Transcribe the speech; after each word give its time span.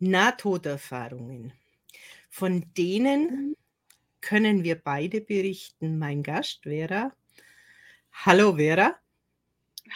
Nahtoderfahrungen. 0.00 1.52
Von 2.28 2.72
denen 2.74 3.56
können 4.20 4.64
wir 4.64 4.76
beide 4.76 5.20
berichten. 5.20 5.98
Mein 5.98 6.22
Gast, 6.22 6.60
Vera. 6.64 7.14
Hallo, 8.12 8.56
Vera. 8.56 8.98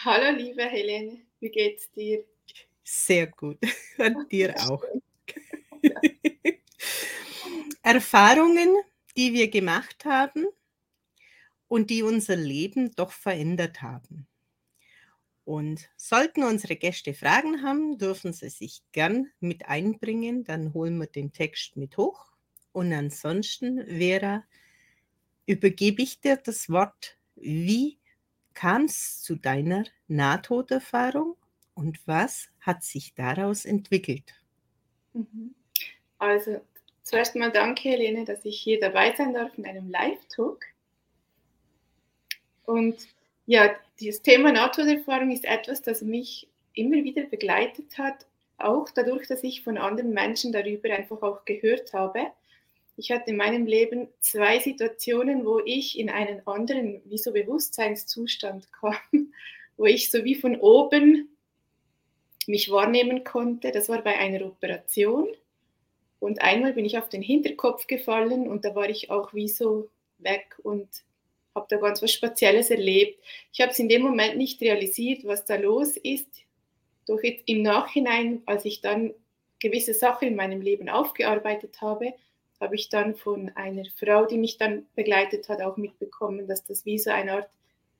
Hallo, 0.04 0.36
liebe 0.36 0.62
Helene. 0.64 1.20
Wie 1.40 1.50
geht's 1.50 1.90
dir? 1.90 2.24
Sehr 2.82 3.26
gut. 3.28 3.58
Und 3.98 4.30
dir 4.30 4.54
auch. 4.68 4.84
Erfahrungen, 7.82 8.76
die 9.16 9.32
wir 9.32 9.48
gemacht 9.48 10.04
haben 10.04 10.46
und 11.68 11.90
die 11.90 12.02
unser 12.02 12.36
Leben 12.36 12.94
doch 12.94 13.12
verändert 13.12 13.82
haben. 13.82 14.26
Und 15.44 15.90
sollten 15.96 16.42
unsere 16.42 16.76
Gäste 16.76 17.12
Fragen 17.12 17.62
haben, 17.62 17.98
dürfen 17.98 18.32
sie 18.32 18.48
sich 18.48 18.82
gern 18.92 19.30
mit 19.40 19.66
einbringen. 19.66 20.44
Dann 20.44 20.72
holen 20.72 20.96
wir 20.98 21.06
den 21.06 21.32
Text 21.32 21.76
mit 21.76 21.96
hoch. 21.98 22.32
Und 22.72 22.92
ansonsten, 22.92 23.84
Vera, 23.86 24.44
übergebe 25.46 26.02
ich 26.02 26.20
dir 26.20 26.36
das 26.36 26.70
Wort. 26.70 27.18
Wie 27.36 27.98
kam 28.54 28.84
es 28.84 29.20
zu 29.22 29.36
deiner 29.36 29.84
Nahtoderfahrung 30.08 31.36
und 31.74 32.06
was 32.06 32.48
hat 32.60 32.82
sich 32.82 33.14
daraus 33.14 33.64
entwickelt? 33.64 34.34
Mhm. 35.12 35.54
Also, 36.18 36.60
zuerst 37.02 37.36
mal 37.36 37.52
danke, 37.52 37.90
Helene, 37.90 38.24
dass 38.24 38.44
ich 38.44 38.60
hier 38.60 38.80
dabei 38.80 39.14
sein 39.14 39.34
darf 39.34 39.56
in 39.58 39.66
einem 39.66 39.90
Live-Talk. 39.90 40.64
Und 42.64 42.96
ja, 43.46 43.74
dieses 44.00 44.22
Thema 44.22 44.52
Nahtoderfahrung 44.52 45.30
ist 45.30 45.44
etwas, 45.44 45.82
das 45.82 46.02
mich 46.02 46.48
immer 46.74 47.04
wieder 47.04 47.24
begleitet 47.24 47.98
hat, 47.98 48.26
auch 48.58 48.88
dadurch, 48.90 49.26
dass 49.26 49.42
ich 49.42 49.62
von 49.62 49.78
anderen 49.78 50.10
Menschen 50.12 50.52
darüber 50.52 50.90
einfach 50.90 51.22
auch 51.22 51.44
gehört 51.44 51.92
habe. 51.92 52.26
Ich 52.96 53.10
hatte 53.10 53.30
in 53.30 53.36
meinem 53.36 53.66
Leben 53.66 54.08
zwei 54.20 54.58
Situationen, 54.60 55.44
wo 55.44 55.60
ich 55.64 55.98
in 55.98 56.08
einen 56.10 56.46
anderen, 56.46 57.02
wie 57.04 57.18
so 57.18 57.32
Bewusstseinszustand 57.32 58.72
kam, 58.80 59.32
wo 59.76 59.84
ich 59.86 60.10
so 60.10 60.24
wie 60.24 60.36
von 60.36 60.56
oben 60.60 61.28
mich 62.46 62.70
wahrnehmen 62.70 63.24
konnte. 63.24 63.72
Das 63.72 63.88
war 63.88 64.02
bei 64.02 64.16
einer 64.18 64.44
Operation. 64.44 65.28
Und 66.20 66.40
einmal 66.40 66.72
bin 66.72 66.84
ich 66.84 66.96
auf 66.96 67.08
den 67.08 67.22
Hinterkopf 67.22 67.86
gefallen 67.86 68.48
und 68.48 68.64
da 68.64 68.74
war 68.74 68.88
ich 68.88 69.10
auch 69.10 69.34
wie 69.34 69.48
so 69.48 69.90
weg 70.18 70.56
und 70.62 70.88
habe 71.54 71.66
da 71.68 71.76
ganz 71.76 72.02
was 72.02 72.12
Spezielles 72.12 72.70
erlebt. 72.70 73.22
Ich 73.52 73.60
habe 73.60 73.70
es 73.70 73.78
in 73.78 73.88
dem 73.88 74.02
Moment 74.02 74.36
nicht 74.36 74.60
realisiert, 74.60 75.24
was 75.24 75.44
da 75.44 75.56
los 75.56 75.96
ist. 75.96 76.28
Doch 77.06 77.20
im 77.22 77.62
Nachhinein, 77.62 78.42
als 78.46 78.64
ich 78.64 78.80
dann 78.80 79.12
gewisse 79.60 79.94
Sachen 79.94 80.28
in 80.28 80.36
meinem 80.36 80.60
Leben 80.60 80.88
aufgearbeitet 80.88 81.80
habe, 81.80 82.14
habe 82.60 82.74
ich 82.74 82.88
dann 82.88 83.14
von 83.14 83.50
einer 83.56 83.84
Frau, 83.96 84.26
die 84.26 84.38
mich 84.38 84.58
dann 84.58 84.86
begleitet 84.94 85.48
hat, 85.48 85.60
auch 85.60 85.76
mitbekommen, 85.76 86.46
dass 86.46 86.64
das 86.64 86.84
wie 86.84 86.98
so 86.98 87.10
eine 87.10 87.32
Art 87.32 87.48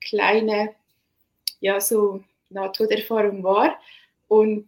kleine, 0.00 0.74
ja, 1.60 1.80
so 1.80 2.22
Nahtoderfahrung 2.50 3.42
war. 3.42 3.78
Und 4.28 4.66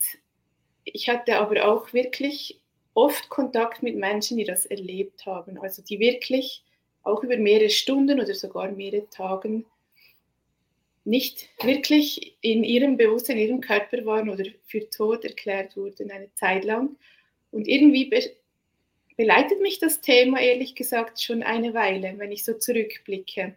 ich 0.85 1.09
hatte 1.09 1.39
aber 1.39 1.67
auch 1.67 1.93
wirklich 1.93 2.61
oft 2.95 3.29
Kontakt 3.29 3.83
mit 3.83 3.97
Menschen, 3.97 4.37
die 4.37 4.45
das 4.45 4.67
erlebt 4.67 5.27
haben. 5.27 5.59
Also 5.59 5.83
die 5.83 5.99
wirklich 5.99 6.63
auch 7.07 7.23
über 7.23 7.37
mehrere 7.37 7.71
Stunden 7.71 8.21
oder 8.21 8.35
sogar 8.35 8.71
mehrere 8.73 9.09
Tage 9.11 9.65
nicht 11.05 11.49
wirklich 11.63 12.37
in 12.41 12.65
ihrem 12.65 12.97
Bewusstsein, 12.97 13.39
in 13.39 13.49
ihrem 13.49 13.61
Körper 13.61 14.05
waren 14.05 14.29
oder 14.29 14.45
für 14.67 14.91
tot 14.91 15.25
erklärt 15.25 15.77
wurden 15.77 16.11
eine 16.11 16.35
Zeit 16.35 16.65
lang. 16.65 16.97
Und 17.53 17.69
irgendwie 17.69 18.07
be 18.07 18.21
beleitet 19.17 19.63
mich 19.63 19.79
das 19.79 20.03
Thema 20.03 20.41
ehrlich 20.41 20.75
gesagt 20.75 21.23
schon 21.23 21.43
eine 21.43 21.73
Weile, 21.73 22.19
wenn 22.19 22.33
ich 22.33 22.45
so 22.45 22.53
zurückblicke. 22.53 23.55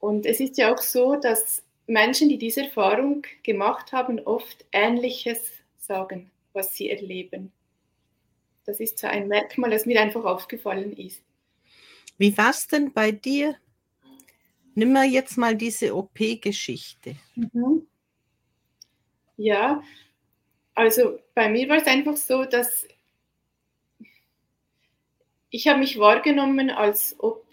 Und 0.00 0.26
es 0.26 0.38
ist 0.38 0.58
ja 0.58 0.74
auch 0.74 0.82
so, 0.82 1.16
dass 1.16 1.62
Menschen, 1.86 2.28
die 2.28 2.36
diese 2.36 2.64
Erfahrung 2.64 3.24
gemacht 3.42 3.92
haben, 3.92 4.18
oft 4.20 4.66
Ähnliches 4.70 5.50
sagen, 5.78 6.30
was 6.52 6.74
sie 6.74 6.90
erleben. 6.90 7.52
Das 8.64 8.80
ist 8.80 8.98
so 8.98 9.06
ein 9.06 9.28
Merkmal, 9.28 9.70
das 9.70 9.86
mir 9.86 10.00
einfach 10.00 10.24
aufgefallen 10.24 10.92
ist. 10.96 11.22
Wie 12.18 12.36
war 12.36 12.50
es 12.50 12.66
denn 12.66 12.92
bei 12.92 13.10
dir? 13.12 13.56
Nimm 14.74 14.92
mal 14.92 15.06
jetzt 15.06 15.36
mal 15.36 15.56
diese 15.56 15.94
OP-Geschichte. 15.94 17.16
Mhm. 17.34 17.86
Ja, 19.36 19.82
also 20.74 21.18
bei 21.34 21.48
mir 21.48 21.68
war 21.68 21.78
es 21.78 21.86
einfach 21.86 22.16
so, 22.16 22.44
dass 22.44 22.86
ich 25.50 25.68
habe 25.68 25.80
mich 25.80 25.98
wahrgenommen, 25.98 26.70
als 26.70 27.16
ob 27.18 27.44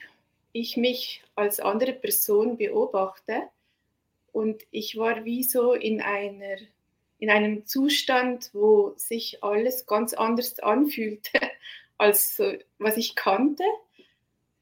ich 0.53 0.78
mich 0.78 1.24
als 1.36 1.59
andere 1.59 1.94
Person 1.94 2.58
beobachte 2.58 3.50
und 4.31 4.64
ich 4.72 4.98
war 4.98 5.25
wie 5.25 5.44
so 5.44 5.74
in 5.74 6.02
einer 6.02 6.58
in 7.19 7.30
einem 7.30 7.66
Zustand, 7.66 8.50
wo 8.53 8.94
sich 8.96 9.44
alles 9.44 9.85
ganz 9.85 10.13
anders 10.13 10.59
anfühlte, 10.59 11.40
als 11.97 12.38
so, 12.38 12.53
was 12.78 12.97
ich 12.97 13.16
kannte. 13.16 13.63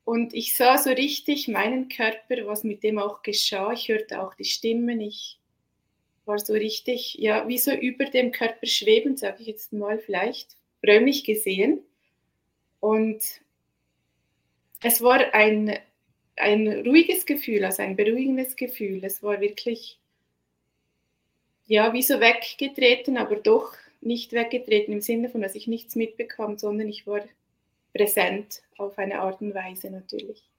Und 0.04 0.34
ich 0.34 0.56
sah 0.56 0.78
so 0.78 0.90
richtig 0.90 1.48
meinen 1.48 1.88
Körper, 1.90 2.48
was 2.48 2.64
mit 2.64 2.84
dem 2.84 2.98
auch 2.98 3.22
geschah. 3.22 3.72
Ich 3.74 3.90
hörte 3.90 4.22
auch 4.22 4.34
die 4.34 4.46
Stimmen. 4.46 5.02
Ich 5.02 5.40
war 6.26 6.40
so 6.40 6.54
richtig, 6.54 7.16
ja, 7.16 7.48
wie 7.48 7.58
so 7.58 7.72
über 7.72 8.06
dem 8.06 8.32
Körper 8.32 8.66
schwebend, 8.66 9.20
sage 9.20 9.38
ich 9.42 9.48
jetzt 9.48 9.74
mal 9.74 10.00
vielleicht, 10.00 10.56
räumlich 10.86 11.26
gesehen. 11.26 11.82
Und 12.80 13.22
es 14.82 15.02
war 15.02 15.34
ein, 15.34 15.78
ein 16.38 16.68
ruhiges 16.88 17.26
Gefühl, 17.26 17.66
also 17.66 17.84
ein 17.84 17.96
beruhigendes 17.96 18.56
Gefühl. 18.56 19.04
Es 19.04 19.22
war 19.22 19.42
wirklich 19.42 20.00
ja, 21.68 21.94
wie 21.94 22.02
so 22.02 22.20
weggetreten, 22.20 23.18
aber 23.18 23.36
doch 23.36 23.74
nicht 24.02 24.32
weggetreten 24.32 24.94
im 24.94 25.02
Sinne 25.02 25.30
von, 25.30 25.42
dass 25.42 25.56
ich 25.56 25.68
nichts 25.68 25.96
mitbekam, 25.96 26.58
sondern 26.58 26.88
ich 26.88 27.06
war 27.06 27.22
präsent 27.94 28.62
auf 28.78 28.98
eine 28.98 29.20
Art 29.20 29.42
und 29.42 29.54
Weise 29.54 29.90
natürlich. 29.90 30.50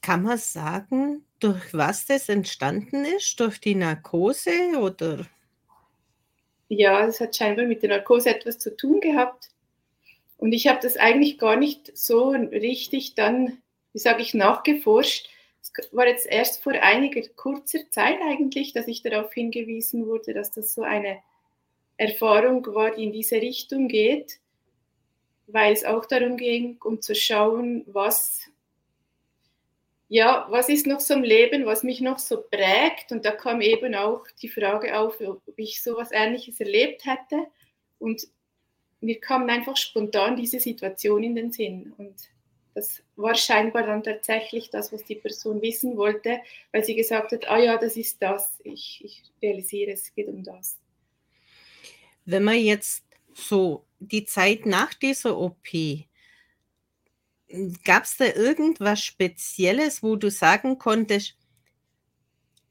Kann 0.00 0.22
man 0.22 0.38
sagen, 0.38 1.24
durch 1.38 1.72
was 1.74 2.06
das 2.06 2.28
entstanden 2.28 3.04
ist? 3.04 3.38
Durch 3.38 3.60
die 3.60 3.74
Narkose 3.74 4.76
oder? 4.80 5.26
Ja, 6.68 7.06
es 7.06 7.20
hat 7.20 7.36
scheinbar 7.36 7.66
mit 7.66 7.82
der 7.82 7.90
Narkose 7.90 8.30
etwas 8.30 8.58
zu 8.58 8.76
tun 8.76 9.00
gehabt. 9.00 9.50
Und 10.38 10.52
ich 10.52 10.66
habe 10.66 10.80
das 10.82 10.96
eigentlich 10.96 11.38
gar 11.38 11.56
nicht 11.56 11.96
so 11.96 12.30
richtig 12.30 13.14
dann, 13.14 13.58
wie 13.92 13.98
sage 14.00 14.22
ich, 14.22 14.34
nachgeforscht, 14.34 15.28
war 15.92 16.06
jetzt 16.06 16.26
erst 16.26 16.62
vor 16.62 16.72
einiger 16.72 17.22
kurzer 17.36 17.90
Zeit 17.90 18.18
eigentlich, 18.22 18.72
dass 18.72 18.88
ich 18.88 19.02
darauf 19.02 19.32
hingewiesen 19.32 20.06
wurde, 20.06 20.34
dass 20.34 20.50
das 20.50 20.74
so 20.74 20.82
eine 20.82 21.18
Erfahrung 21.96 22.66
war, 22.74 22.92
die 22.92 23.04
in 23.04 23.12
diese 23.12 23.36
Richtung 23.36 23.88
geht, 23.88 24.38
weil 25.46 25.72
es 25.72 25.84
auch 25.84 26.06
darum 26.06 26.36
ging, 26.36 26.78
um 26.82 27.00
zu 27.00 27.14
schauen, 27.14 27.84
was 27.86 28.48
ja, 30.12 30.46
was 30.50 30.68
ist 30.68 30.86
noch 30.86 31.00
so 31.00 31.14
im 31.14 31.22
Leben, 31.22 31.64
was 31.64 31.84
mich 31.84 32.02
noch 32.02 32.18
so 32.18 32.42
prägt? 32.42 33.12
Und 33.12 33.24
da 33.24 33.30
kam 33.30 33.62
eben 33.62 33.94
auch 33.94 34.26
die 34.42 34.50
Frage 34.50 34.98
auf, 34.98 35.18
ob 35.22 35.40
ich 35.56 35.82
so 35.82 35.92
etwas 35.92 36.12
Ähnliches 36.12 36.60
erlebt 36.60 37.06
hätte. 37.06 37.46
Und 37.98 38.26
mir 39.00 39.18
kam 39.20 39.48
einfach 39.48 39.74
spontan 39.78 40.36
diese 40.36 40.60
Situation 40.60 41.22
in 41.22 41.34
den 41.34 41.50
Sinn. 41.50 41.94
Und 41.96 42.14
das 42.74 43.02
war 43.16 43.34
scheinbar 43.34 43.84
dann 43.84 44.02
tatsächlich 44.02 44.70
das, 44.70 44.92
was 44.92 45.04
die 45.04 45.16
Person 45.16 45.60
wissen 45.62 45.96
wollte, 45.96 46.40
weil 46.72 46.84
sie 46.84 46.94
gesagt 46.94 47.32
hat, 47.32 47.48
ah 47.48 47.58
ja, 47.58 47.76
das 47.76 47.96
ist 47.96 48.20
das, 48.22 48.50
ich, 48.64 49.02
ich 49.04 49.22
realisiere, 49.42 49.92
es 49.92 50.14
geht 50.14 50.28
um 50.28 50.42
das. 50.42 50.78
Wenn 52.24 52.44
man 52.44 52.58
jetzt 52.58 53.04
so 53.34 53.84
die 53.98 54.24
Zeit 54.24 54.66
nach 54.66 54.94
dieser 54.94 55.36
OP, 55.36 55.68
gab 57.84 58.04
es 58.04 58.16
da 58.16 58.26
irgendwas 58.26 59.02
Spezielles, 59.02 60.02
wo 60.02 60.16
du 60.16 60.30
sagen 60.30 60.78
konntest, 60.78 61.36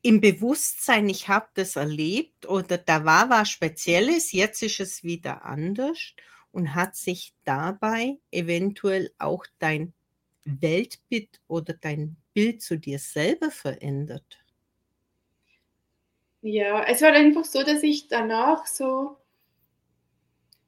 im 0.04 0.19
Bewusstsein, 0.19 1.09
ich 1.09 1.27
habe 1.27 1.47
das 1.54 1.75
erlebt 1.75 2.47
oder 2.47 2.80
da 2.80 3.06
war 3.06 3.30
was 3.30 3.51
Spezielles, 3.51 4.31
jetzt 4.31 4.63
ist 4.63 4.80
es 4.80 5.04
wieder 5.04 5.45
anders 5.45 6.15
und 6.51 6.75
hat 6.75 6.95
sich 6.95 7.33
dabei 7.44 8.18
eventuell 8.31 9.12
auch 9.18 9.45
dein 9.59 9.94
Weltbild 10.44 11.39
oder 11.48 11.74
dein 11.74 12.18
Bild 12.33 12.62
zu 12.62 12.77
dir 12.77 13.00
selber 13.00 13.51
verändert? 13.51 14.39
Ja, 16.42 16.83
es 16.86 17.01
war 17.01 17.13
einfach 17.13 17.45
so, 17.45 17.63
dass 17.63 17.83
ich 17.83 18.07
danach 18.07 18.65
so 18.65 19.18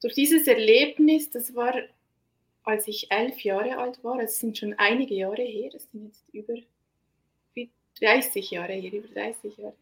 durch 0.00 0.14
dieses 0.14 0.46
Erlebnis, 0.46 1.30
das 1.30 1.54
war, 1.54 1.74
als 2.62 2.86
ich 2.86 3.10
elf 3.10 3.40
Jahre 3.40 3.78
alt 3.78 4.04
war, 4.04 4.18
das 4.18 4.38
sind 4.38 4.56
schon 4.56 4.74
einige 4.74 5.14
Jahre 5.14 5.42
her, 5.42 5.70
das 5.72 5.90
sind 5.90 6.04
jetzt 6.04 6.24
über 6.32 6.54
30 8.00 8.50
Jahre 8.50 8.74
her, 8.74 8.92
über 8.92 9.08
30 9.08 9.56
Jahre. 9.56 9.74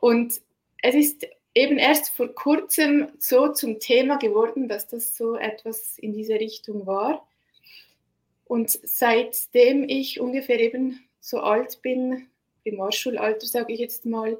Und 0.00 0.40
es 0.82 0.94
ist 0.94 1.26
eben 1.54 1.78
erst 1.78 2.10
vor 2.10 2.28
kurzem 2.34 3.08
so 3.18 3.52
zum 3.52 3.78
Thema 3.78 4.16
geworden, 4.16 4.68
dass 4.68 4.88
das 4.88 5.16
so 5.16 5.36
etwas 5.36 5.98
in 5.98 6.12
diese 6.12 6.34
Richtung 6.34 6.86
war. 6.86 7.26
Und 8.44 8.70
seitdem 8.70 9.88
ich 9.88 10.20
ungefähr 10.20 10.60
eben 10.60 11.00
so 11.20 11.40
alt 11.40 11.80
bin, 11.82 12.28
im 12.64 12.76
Marschulalter 12.76 13.46
sage 13.46 13.72
ich 13.72 13.80
jetzt 13.80 14.04
mal, 14.04 14.38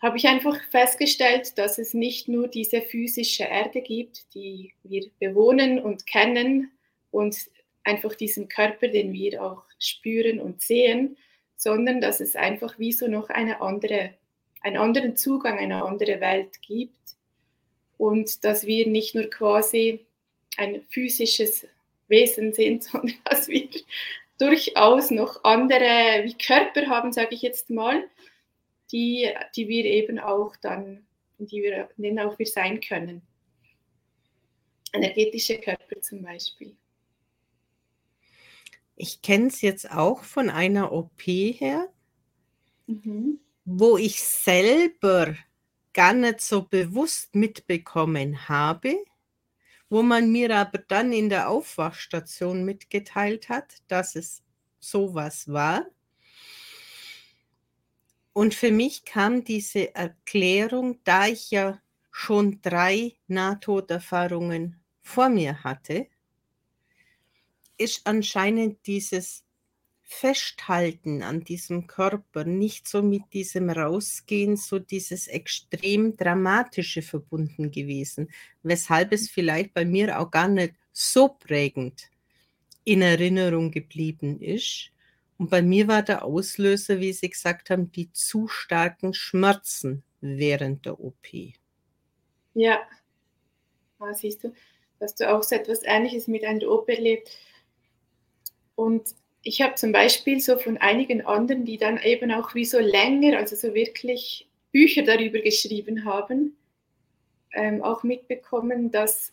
habe 0.00 0.16
ich 0.16 0.26
einfach 0.26 0.58
festgestellt, 0.70 1.58
dass 1.58 1.78
es 1.78 1.92
nicht 1.92 2.28
nur 2.28 2.48
diese 2.48 2.80
physische 2.80 3.44
Erde 3.44 3.82
gibt, 3.82 4.34
die 4.34 4.72
wir 4.82 5.10
bewohnen 5.18 5.78
und 5.78 6.06
kennen 6.06 6.70
und 7.10 7.36
einfach 7.84 8.14
diesen 8.14 8.48
Körper, 8.48 8.88
den 8.88 9.12
wir 9.12 9.42
auch 9.42 9.62
spüren 9.78 10.40
und 10.40 10.62
sehen, 10.62 11.16
sondern 11.56 12.00
dass 12.00 12.20
es 12.20 12.36
einfach 12.36 12.78
wie 12.78 12.92
so 12.92 13.08
noch 13.08 13.28
eine 13.28 13.60
andere, 13.60 14.14
einen 14.60 14.76
anderen 14.76 15.16
Zugang, 15.16 15.58
eine 15.58 15.84
andere 15.84 16.20
Welt 16.20 16.60
gibt 16.62 17.16
und 17.98 18.44
dass 18.44 18.66
wir 18.66 18.86
nicht 18.86 19.14
nur 19.14 19.24
quasi 19.24 20.06
ein 20.56 20.82
physisches 20.88 21.66
Wesen 22.08 22.52
sind, 22.52 22.84
sondern 22.84 23.16
dass 23.24 23.48
wir 23.48 23.68
durchaus 24.38 25.10
noch 25.10 25.44
andere 25.44 26.24
wie 26.24 26.34
Körper 26.34 26.86
haben, 26.86 27.12
sage 27.12 27.34
ich 27.34 27.42
jetzt 27.42 27.70
mal, 27.70 28.08
die, 28.90 29.28
die 29.54 29.68
wir 29.68 29.84
eben 29.84 30.18
auch 30.18 30.56
dann, 30.56 31.06
die 31.38 31.62
wir, 31.62 31.88
denen 31.96 32.18
auch 32.18 32.38
wir 32.38 32.46
sein 32.46 32.80
können. 32.80 33.22
Energetische 34.92 35.58
Körper 35.58 36.00
zum 36.00 36.22
Beispiel. 36.22 36.74
Ich 38.96 39.22
kenne 39.22 39.46
es 39.46 39.60
jetzt 39.62 39.90
auch 39.90 40.24
von 40.24 40.50
einer 40.50 40.92
OP 40.92 41.22
her, 41.22 41.88
mhm. 42.86 43.38
Wo 43.64 43.96
ich 43.98 44.22
selber 44.22 45.36
gar 45.92 46.12
nicht 46.12 46.40
so 46.40 46.62
bewusst 46.62 47.34
mitbekommen 47.34 48.48
habe, 48.48 49.04
wo 49.88 50.02
man 50.02 50.30
mir 50.30 50.56
aber 50.56 50.78
dann 50.78 51.12
in 51.12 51.28
der 51.28 51.48
Aufwachstation 51.48 52.64
mitgeteilt 52.64 53.48
hat, 53.48 53.82
dass 53.88 54.14
es 54.14 54.42
sowas 54.78 55.48
war. 55.48 55.86
Und 58.32 58.54
für 58.54 58.70
mich 58.70 59.04
kam 59.04 59.44
diese 59.44 59.94
Erklärung, 59.94 61.00
da 61.04 61.26
ich 61.26 61.50
ja 61.50 61.80
schon 62.12 62.60
drei 62.62 63.16
Nahtoderfahrungen 63.26 64.80
vor 65.02 65.28
mir 65.28 65.64
hatte, 65.64 66.06
ist 67.76 68.06
anscheinend 68.06 68.86
dieses 68.86 69.44
Festhalten 70.12 71.22
an 71.22 71.44
diesem 71.44 71.86
Körper 71.86 72.44
nicht 72.44 72.88
so 72.88 73.00
mit 73.00 73.32
diesem 73.32 73.70
Rausgehen, 73.70 74.56
so 74.56 74.80
dieses 74.80 75.28
extrem 75.28 76.16
Dramatische 76.16 77.00
verbunden 77.00 77.70
gewesen, 77.70 78.28
weshalb 78.64 79.12
es 79.12 79.30
vielleicht 79.30 79.72
bei 79.72 79.84
mir 79.84 80.18
auch 80.18 80.32
gar 80.32 80.48
nicht 80.48 80.74
so 80.92 81.28
prägend 81.28 82.10
in 82.82 83.02
Erinnerung 83.02 83.70
geblieben 83.70 84.40
ist. 84.40 84.90
Und 85.38 85.48
bei 85.48 85.62
mir 85.62 85.86
war 85.86 86.02
der 86.02 86.24
Auslöser, 86.24 86.98
wie 86.98 87.12
Sie 87.12 87.30
gesagt 87.30 87.70
haben, 87.70 87.92
die 87.92 88.12
zu 88.12 88.48
starken 88.48 89.14
Schmerzen 89.14 90.02
während 90.20 90.86
der 90.86 90.98
OP. 90.98 91.54
Ja, 92.54 92.80
ah, 94.00 94.12
siehst 94.12 94.42
du, 94.42 94.52
dass 94.98 95.14
du 95.14 95.32
auch 95.32 95.44
so 95.44 95.54
etwas 95.54 95.82
Ähnliches 95.84 96.26
mit 96.26 96.44
einer 96.44 96.68
OP 96.68 96.88
erlebt. 96.88 97.30
Und 98.74 99.14
ich 99.42 99.62
habe 99.62 99.74
zum 99.74 99.92
Beispiel 99.92 100.40
so 100.40 100.58
von 100.58 100.76
einigen 100.78 101.24
anderen, 101.24 101.64
die 101.64 101.78
dann 101.78 101.98
eben 102.02 102.30
auch 102.30 102.54
wie 102.54 102.64
so 102.64 102.78
länger, 102.78 103.38
also 103.38 103.56
so 103.56 103.74
wirklich 103.74 104.48
Bücher 104.72 105.02
darüber 105.02 105.40
geschrieben 105.40 106.04
haben, 106.04 106.56
ähm, 107.52 107.82
auch 107.82 108.02
mitbekommen, 108.02 108.90
dass 108.90 109.32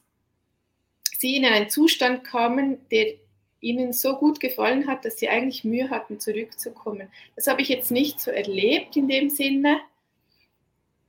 sie 1.17 1.35
in 1.35 1.45
einen 1.45 1.69
Zustand 1.69 2.23
kamen, 2.23 2.77
der 2.89 3.15
ihnen 3.59 3.91
so 3.91 4.15
gut 4.15 4.39
gefallen 4.39 4.87
hat, 4.87 5.03
dass 5.03 5.17
sie 5.17 5.29
eigentlich 5.29 5.63
Mühe 5.63 5.89
hatten, 5.89 6.19
zurückzukommen. 6.19 7.09
Das 7.35 7.47
habe 7.47 7.61
ich 7.61 7.69
jetzt 7.69 7.91
nicht 7.91 8.19
so 8.19 8.31
erlebt 8.31 8.95
in 8.95 9.07
dem 9.07 9.29
Sinne, 9.29 9.79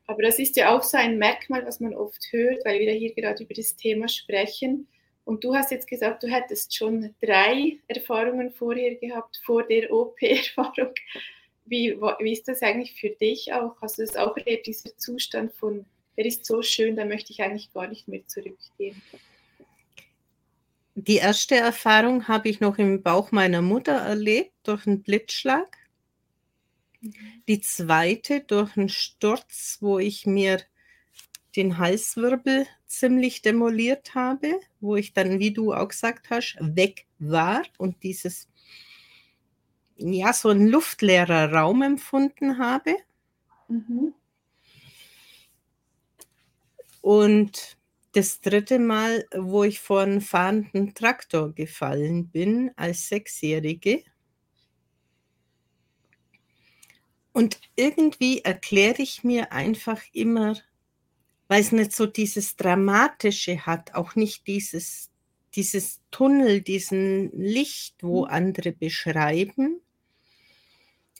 aber 0.06 0.22
das 0.22 0.38
ist 0.38 0.56
ja 0.56 0.74
auch 0.74 0.82
so 0.82 0.96
ein 0.96 1.18
Merkmal, 1.18 1.66
was 1.66 1.80
man 1.80 1.94
oft 1.94 2.32
hört, 2.32 2.64
weil 2.64 2.80
wir 2.80 2.92
hier 2.92 3.14
gerade 3.14 3.44
über 3.44 3.54
das 3.54 3.76
Thema 3.76 4.08
sprechen. 4.08 4.88
Und 5.28 5.44
du 5.44 5.54
hast 5.54 5.70
jetzt 5.70 5.86
gesagt, 5.86 6.22
du 6.22 6.26
hättest 6.26 6.74
schon 6.74 7.14
drei 7.20 7.76
Erfahrungen 7.86 8.50
vorher 8.50 8.94
gehabt, 8.94 9.38
vor 9.44 9.62
der 9.62 9.92
OP-Erfahrung. 9.92 10.94
Wie, 11.66 11.94
wie 12.00 12.32
ist 12.32 12.48
das 12.48 12.62
eigentlich 12.62 12.98
für 12.98 13.10
dich 13.10 13.52
auch? 13.52 13.76
Hast 13.82 13.98
du 13.98 14.06
das 14.06 14.16
auch 14.16 14.34
erlebt, 14.38 14.66
dieser 14.66 14.96
Zustand 14.96 15.52
von, 15.52 15.84
der 16.16 16.24
ist 16.24 16.46
so 16.46 16.62
schön, 16.62 16.96
da 16.96 17.04
möchte 17.04 17.30
ich 17.30 17.42
eigentlich 17.42 17.70
gar 17.74 17.88
nicht 17.88 18.08
mehr 18.08 18.26
zurückgehen? 18.26 19.02
Die 20.94 21.16
erste 21.16 21.56
Erfahrung 21.56 22.26
habe 22.26 22.48
ich 22.48 22.60
noch 22.60 22.78
im 22.78 23.02
Bauch 23.02 23.30
meiner 23.30 23.60
Mutter 23.60 23.96
erlebt 23.96 24.54
durch 24.62 24.86
einen 24.86 25.02
Blitzschlag. 25.02 25.76
Mhm. 27.02 27.12
Die 27.46 27.60
zweite 27.60 28.40
durch 28.40 28.78
einen 28.78 28.88
Sturz, 28.88 29.76
wo 29.82 29.98
ich 29.98 30.24
mir 30.24 30.62
den 31.58 31.76
Halswirbel 31.76 32.66
ziemlich 32.86 33.42
demoliert 33.42 34.14
habe, 34.14 34.60
wo 34.80 34.96
ich 34.96 35.12
dann, 35.12 35.40
wie 35.40 35.52
du 35.52 35.74
auch 35.74 35.88
gesagt 35.88 36.30
hast, 36.30 36.56
weg 36.60 37.06
war 37.18 37.64
und 37.76 38.02
dieses, 38.04 38.48
ja, 39.96 40.32
so 40.32 40.50
ein 40.50 40.68
luftleerer 40.68 41.52
Raum 41.52 41.82
empfunden 41.82 42.58
habe. 42.58 42.94
Mhm. 43.66 44.14
Und 47.02 47.76
das 48.12 48.40
dritte 48.40 48.78
Mal, 48.78 49.26
wo 49.34 49.64
ich 49.64 49.80
vor 49.80 50.02
einen 50.02 50.20
fahrenden 50.20 50.94
Traktor 50.94 51.52
gefallen 51.52 52.28
bin 52.28 52.70
als 52.76 53.08
Sechsjährige. 53.08 54.04
Und 57.32 57.60
irgendwie 57.76 58.42
erkläre 58.42 59.02
ich 59.02 59.24
mir 59.24 59.52
einfach 59.52 60.02
immer, 60.12 60.56
weil 61.48 61.62
es 61.62 61.72
nicht 61.72 61.92
so 61.92 62.06
dieses 62.06 62.56
Dramatische 62.56 63.66
hat, 63.66 63.94
auch 63.94 64.14
nicht 64.14 64.46
dieses, 64.46 65.10
dieses 65.54 66.00
Tunnel, 66.10 66.60
diesen 66.60 67.32
Licht, 67.32 67.96
wo 68.02 68.26
mhm. 68.26 68.30
andere 68.30 68.72
beschreiben, 68.72 69.80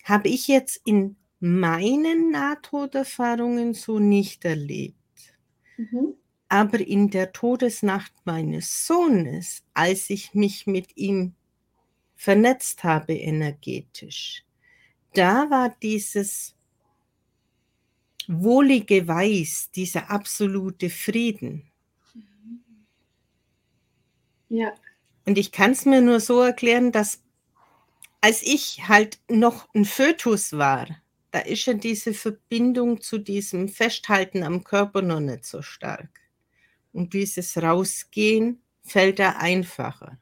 habe 0.05 0.29
ich 0.29 0.47
jetzt 0.49 0.81
in 0.85 1.17
meinen 1.41 2.31
Nahtoderfahrungen 2.31 3.75
so 3.75 3.99
nicht 3.99 4.45
erlebt. 4.45 4.97
Mhm. 5.77 6.15
Aber 6.49 6.81
in 6.81 7.11
der 7.11 7.33
Todesnacht 7.33 8.13
meines 8.25 8.87
Sohnes, 8.87 9.63
als 9.75 10.09
ich 10.11 10.35
mich 10.35 10.67
mit 10.67 10.97
ihm 10.97 11.35
vernetzt 12.17 12.85
habe 12.85 13.15
energetisch, 13.15 14.45
da 15.15 15.51
war 15.51 15.75
dieses 15.83 16.55
wohlige 18.29 19.09
Weiß, 19.09 19.71
dieser 19.75 20.11
absolute 20.11 20.91
Frieden. 20.91 21.71
Ja. 24.49 24.73
Und 25.27 25.39
ich 25.39 25.51
kann 25.51 25.73
es 25.73 25.85
mir 25.85 26.01
nur 26.01 26.21
so 26.21 26.41
erklären, 26.41 26.93
dass 26.93 27.23
als 28.21 28.43
ich 28.43 28.89
halt 28.89 29.19
noch 29.29 29.69
ein 29.75 29.85
Fötus 29.85 30.53
war, 30.53 30.87
da 31.31 31.41
ist 31.41 31.67
ja 31.67 31.75
diese 31.75 32.15
Verbindung 32.15 33.01
zu 33.01 33.19
diesem 33.19 33.69
Festhalten 33.69 34.43
am 34.43 34.65
Körper 34.65 35.03
noch 35.03 35.21
nicht 35.21 35.45
so 35.45 35.63
stark 35.63 36.21
und 36.93 37.13
dieses 37.13 37.57
Rausgehen 37.57 38.63
fällt 38.83 39.19
da 39.19 39.37
einfacher. 39.37 40.19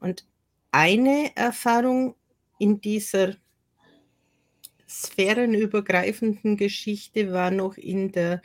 Und 0.00 0.26
eine 0.72 1.34
Erfahrung 1.36 2.16
in 2.58 2.80
dieser 2.80 3.36
sphärenübergreifenden 4.92 6.56
Geschichte 6.56 7.32
war 7.32 7.50
noch 7.50 7.76
in 7.76 8.12
der 8.12 8.42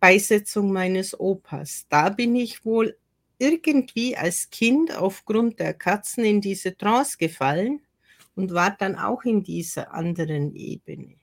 Beisetzung 0.00 0.72
meines 0.72 1.18
Opas. 1.18 1.86
Da 1.88 2.08
bin 2.08 2.36
ich 2.36 2.64
wohl 2.64 2.96
irgendwie 3.38 4.16
als 4.16 4.50
Kind 4.50 4.96
aufgrund 4.96 5.58
der 5.58 5.74
Katzen 5.74 6.24
in 6.24 6.40
diese 6.40 6.76
Trance 6.76 7.18
gefallen 7.18 7.80
und 8.34 8.52
war 8.52 8.76
dann 8.78 8.96
auch 8.96 9.24
in 9.24 9.42
dieser 9.42 9.92
anderen 9.92 10.54
Ebene. 10.54 11.14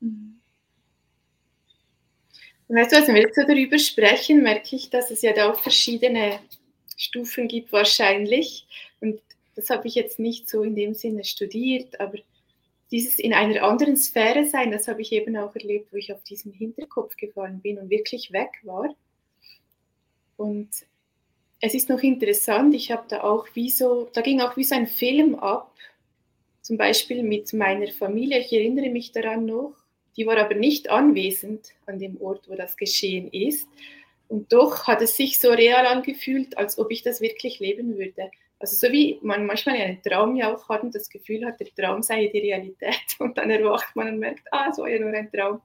Mhm. 0.00 0.40
Weißt 2.68 2.92
du, 2.92 3.06
wenn 3.06 3.14
wir 3.14 3.22
jetzt 3.22 3.38
darüber 3.38 3.78
sprechen, 3.78 4.42
merke 4.42 4.76
ich, 4.76 4.90
dass 4.90 5.10
es 5.10 5.22
ja 5.22 5.32
da 5.32 5.50
auch 5.50 5.60
verschiedene 5.60 6.38
Stufen 6.96 7.48
gibt 7.48 7.72
wahrscheinlich. 7.72 8.66
Und 9.00 9.20
das 9.56 9.70
habe 9.70 9.88
ich 9.88 9.94
jetzt 9.94 10.18
nicht 10.18 10.50
so 10.50 10.62
in 10.62 10.74
dem 10.74 10.92
Sinne 10.92 11.24
studiert, 11.24 11.98
aber 11.98 12.18
dieses 12.90 13.18
in 13.18 13.34
einer 13.34 13.62
anderen 13.62 13.96
Sphäre 13.96 14.44
sein, 14.46 14.70
das 14.70 14.88
habe 14.88 15.02
ich 15.02 15.12
eben 15.12 15.36
auch 15.36 15.54
erlebt, 15.54 15.92
wo 15.92 15.96
ich 15.96 16.12
auf 16.12 16.22
diesen 16.22 16.52
Hinterkopf 16.52 17.16
gefallen 17.16 17.60
bin 17.60 17.78
und 17.78 17.90
wirklich 17.90 18.32
weg 18.32 18.50
war. 18.62 18.94
Und 20.36 20.68
es 21.60 21.74
ist 21.74 21.88
noch 21.88 22.02
interessant, 22.02 22.74
ich 22.74 22.92
habe 22.92 23.04
da 23.08 23.24
auch 23.24 23.48
wie 23.54 23.70
so, 23.70 24.08
da 24.12 24.20
ging 24.20 24.40
auch 24.40 24.56
wie 24.56 24.64
so 24.64 24.74
ein 24.74 24.86
Film 24.86 25.34
ab, 25.34 25.74
zum 26.62 26.76
Beispiel 26.76 27.22
mit 27.22 27.52
meiner 27.52 27.88
Familie, 27.88 28.38
ich 28.38 28.52
erinnere 28.52 28.90
mich 28.90 29.12
daran 29.12 29.46
noch, 29.46 29.74
die 30.16 30.26
war 30.26 30.36
aber 30.36 30.54
nicht 30.54 30.90
anwesend 30.90 31.72
an 31.86 31.98
dem 31.98 32.20
Ort, 32.20 32.48
wo 32.48 32.54
das 32.54 32.76
geschehen 32.76 33.28
ist. 33.32 33.68
Und 34.28 34.52
doch 34.52 34.86
hat 34.86 35.00
es 35.00 35.16
sich 35.16 35.38
so 35.38 35.50
real 35.50 35.86
angefühlt, 35.86 36.58
als 36.58 36.78
ob 36.78 36.90
ich 36.90 37.02
das 37.02 37.20
wirklich 37.20 37.60
leben 37.60 37.96
würde. 37.96 38.30
Also 38.60 38.76
so 38.76 38.92
wie 38.92 39.18
man 39.22 39.46
manchmal 39.46 39.76
einen 39.76 40.02
Traum 40.02 40.34
ja 40.34 40.52
auch 40.52 40.68
hat 40.68 40.82
und 40.82 40.94
das 40.94 41.08
Gefühl 41.08 41.46
hat, 41.46 41.60
der 41.60 41.68
Traum 41.74 42.02
sei 42.02 42.26
die 42.26 42.40
Realität 42.40 43.06
und 43.18 43.38
dann 43.38 43.50
erwacht 43.50 43.94
man 43.94 44.08
und 44.08 44.18
merkt, 44.18 44.42
ah, 44.52 44.68
es 44.70 44.78
war 44.78 44.88
ja 44.88 44.98
nur 44.98 45.12
ein 45.12 45.30
Traum. 45.30 45.60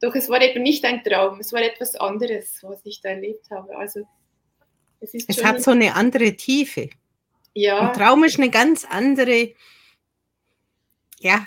Doch 0.00 0.14
es 0.14 0.28
war 0.28 0.40
eben 0.40 0.62
nicht 0.62 0.84
ein 0.84 1.02
Traum, 1.02 1.40
es 1.40 1.52
war 1.52 1.62
etwas 1.62 1.94
anderes, 1.96 2.62
was 2.62 2.80
ich 2.84 3.00
da 3.00 3.10
erlebt 3.10 3.50
habe. 3.50 3.76
Also 3.76 4.06
es, 5.00 5.14
ist 5.14 5.28
es 5.28 5.44
hat 5.44 5.62
so 5.62 5.70
eine 5.70 5.94
andere 5.94 6.36
Tiefe. 6.36 6.90
Ja. 7.54 7.88
Ein 7.88 7.92
Traum 7.94 8.24
ist 8.24 8.38
eine 8.38 8.50
ganz 8.50 8.84
andere, 8.84 9.54
ja, 11.18 11.46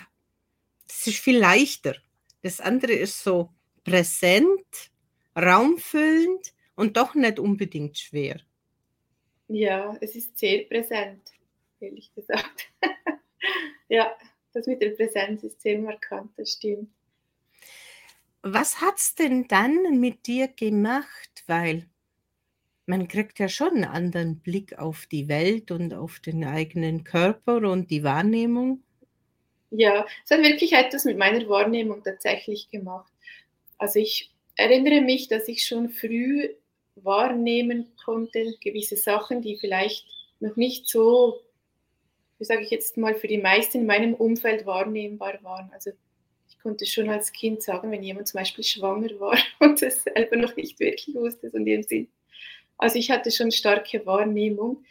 es 0.88 1.06
ist 1.06 1.18
viel 1.18 1.38
leichter. 1.38 1.96
Das 2.42 2.60
andere 2.60 2.92
ist 2.92 3.22
so 3.22 3.50
präsent, 3.84 4.90
raumfüllend 5.36 6.52
und 6.74 6.96
doch 6.96 7.14
nicht 7.14 7.38
unbedingt 7.38 7.98
schwer. 7.98 8.40
Ja, 9.54 9.96
es 10.00 10.16
ist 10.16 10.36
sehr 10.36 10.64
präsent, 10.64 11.30
ehrlich 11.78 12.12
gesagt. 12.12 12.72
ja, 13.88 14.12
das 14.52 14.66
mit 14.66 14.82
der 14.82 14.90
Präsenz 14.90 15.44
ist 15.44 15.60
sehr 15.60 15.78
markant, 15.78 16.32
das 16.36 16.54
stimmt. 16.54 16.90
Was 18.42 18.80
hat 18.80 18.96
es 18.96 19.14
denn 19.14 19.46
dann 19.46 20.00
mit 20.00 20.26
dir 20.26 20.48
gemacht? 20.48 21.44
Weil 21.46 21.88
man 22.86 23.06
kriegt 23.06 23.38
ja 23.38 23.48
schon 23.48 23.74
einen 23.74 23.84
anderen 23.84 24.40
Blick 24.40 24.76
auf 24.76 25.06
die 25.06 25.28
Welt 25.28 25.70
und 25.70 25.94
auf 25.94 26.18
den 26.18 26.44
eigenen 26.44 27.04
Körper 27.04 27.58
und 27.70 27.92
die 27.92 28.02
Wahrnehmung. 28.02 28.82
Ja, 29.70 30.04
es 30.24 30.32
hat 30.32 30.42
wirklich 30.42 30.72
etwas 30.72 31.04
mit 31.04 31.16
meiner 31.16 31.48
Wahrnehmung 31.48 32.02
tatsächlich 32.02 32.70
gemacht. 32.70 33.12
Also 33.78 34.00
ich 34.00 34.34
erinnere 34.56 35.00
mich, 35.00 35.28
dass 35.28 35.46
ich 35.46 35.64
schon 35.64 35.90
früh 35.90 36.48
wahrnehmen 36.96 37.92
konnte, 38.04 38.54
gewisse 38.60 38.96
Sachen, 38.96 39.42
die 39.42 39.56
vielleicht 39.56 40.06
noch 40.40 40.56
nicht 40.56 40.88
so, 40.88 41.40
wie 42.38 42.44
sage 42.44 42.62
ich 42.62 42.70
jetzt 42.70 42.96
mal, 42.96 43.14
für 43.14 43.28
die 43.28 43.38
meisten 43.38 43.78
in 43.78 43.86
meinem 43.86 44.14
Umfeld 44.14 44.66
wahrnehmbar 44.66 45.42
waren. 45.42 45.70
Also 45.72 45.90
ich 46.48 46.60
konnte 46.60 46.86
schon 46.86 47.08
als 47.08 47.32
Kind 47.32 47.62
sagen, 47.62 47.90
wenn 47.90 48.02
jemand 48.02 48.28
zum 48.28 48.38
Beispiel 48.38 48.64
schwanger 48.64 49.18
war 49.18 49.38
und 49.60 49.82
es 49.82 50.02
selber 50.02 50.36
noch 50.36 50.56
nicht 50.56 50.78
wirklich 50.80 51.14
wusste, 51.14 51.50
so 51.50 51.58
in 51.58 51.64
dem 51.64 51.82
Sinn. 51.82 52.08
Also 52.76 52.98
ich 52.98 53.10
hatte 53.10 53.30
schon 53.30 53.50
starke 53.50 54.04
Wahrnehmung. 54.06 54.84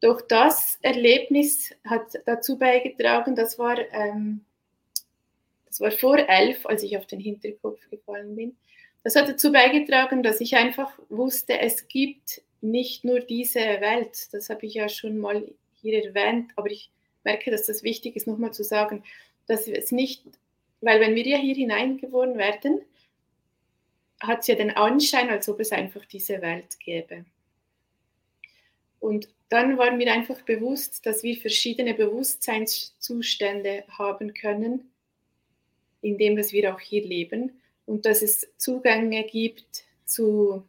Doch 0.00 0.20
das 0.20 0.78
Erlebnis 0.82 1.70
hat 1.84 2.12
dazu 2.26 2.58
beigetragen, 2.58 3.34
das 3.34 3.58
war, 3.58 3.78
ähm, 3.92 4.44
das 5.66 5.80
war 5.80 5.90
vor 5.90 6.18
elf, 6.18 6.66
als 6.66 6.82
ich 6.82 6.96
auf 6.96 7.06
den 7.06 7.20
Hinterkopf 7.20 7.80
gefallen 7.90 8.36
bin. 8.36 8.56
Das 9.06 9.14
hat 9.14 9.28
dazu 9.28 9.52
beigetragen, 9.52 10.24
dass 10.24 10.40
ich 10.40 10.56
einfach 10.56 10.98
wusste, 11.10 11.60
es 11.60 11.86
gibt 11.86 12.42
nicht 12.60 13.04
nur 13.04 13.20
diese 13.20 13.60
Welt. 13.60 14.34
Das 14.34 14.50
habe 14.50 14.66
ich 14.66 14.74
ja 14.74 14.88
schon 14.88 15.18
mal 15.18 15.48
hier 15.80 16.04
erwähnt, 16.04 16.50
aber 16.56 16.72
ich 16.72 16.90
merke, 17.22 17.52
dass 17.52 17.66
das 17.66 17.84
wichtig 17.84 18.16
ist, 18.16 18.26
nochmal 18.26 18.52
zu 18.52 18.64
sagen, 18.64 19.04
dass 19.46 19.68
es 19.68 19.92
nicht, 19.92 20.24
weil 20.80 20.98
wenn 20.98 21.14
wir 21.14 21.24
ja 21.24 21.38
hier 21.38 21.54
hineingeboren 21.54 22.36
werden, 22.36 22.80
hat 24.18 24.40
es 24.40 24.48
ja 24.48 24.56
den 24.56 24.72
Anschein, 24.72 25.30
als 25.30 25.48
ob 25.48 25.60
es 25.60 25.70
einfach 25.70 26.04
diese 26.06 26.42
Welt 26.42 26.80
gäbe. 26.80 27.24
Und 28.98 29.28
dann 29.50 29.78
war 29.78 29.92
mir 29.92 30.12
einfach 30.12 30.42
bewusst, 30.42 31.06
dass 31.06 31.22
wir 31.22 31.36
verschiedene 31.36 31.94
Bewusstseinszustände 31.94 33.84
haben 33.86 34.34
können, 34.34 34.90
indem 36.02 36.36
wir 36.36 36.74
auch 36.74 36.80
hier 36.80 37.06
leben 37.06 37.62
und 37.86 38.04
dass 38.04 38.22
es 38.22 38.48
Zugänge 38.58 39.24
gibt 39.24 39.84
zu, 40.04 40.64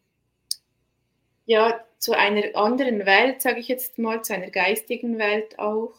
ja, 1.45 1.83
zu 1.97 2.13
einer 2.13 2.55
anderen 2.55 3.05
Welt, 3.05 3.41
sage 3.41 3.59
ich 3.59 3.67
jetzt 3.67 3.97
mal, 3.97 4.23
zu 4.23 4.33
einer 4.33 4.51
geistigen 4.51 5.17
Welt 5.17 5.57
auch. 5.59 5.93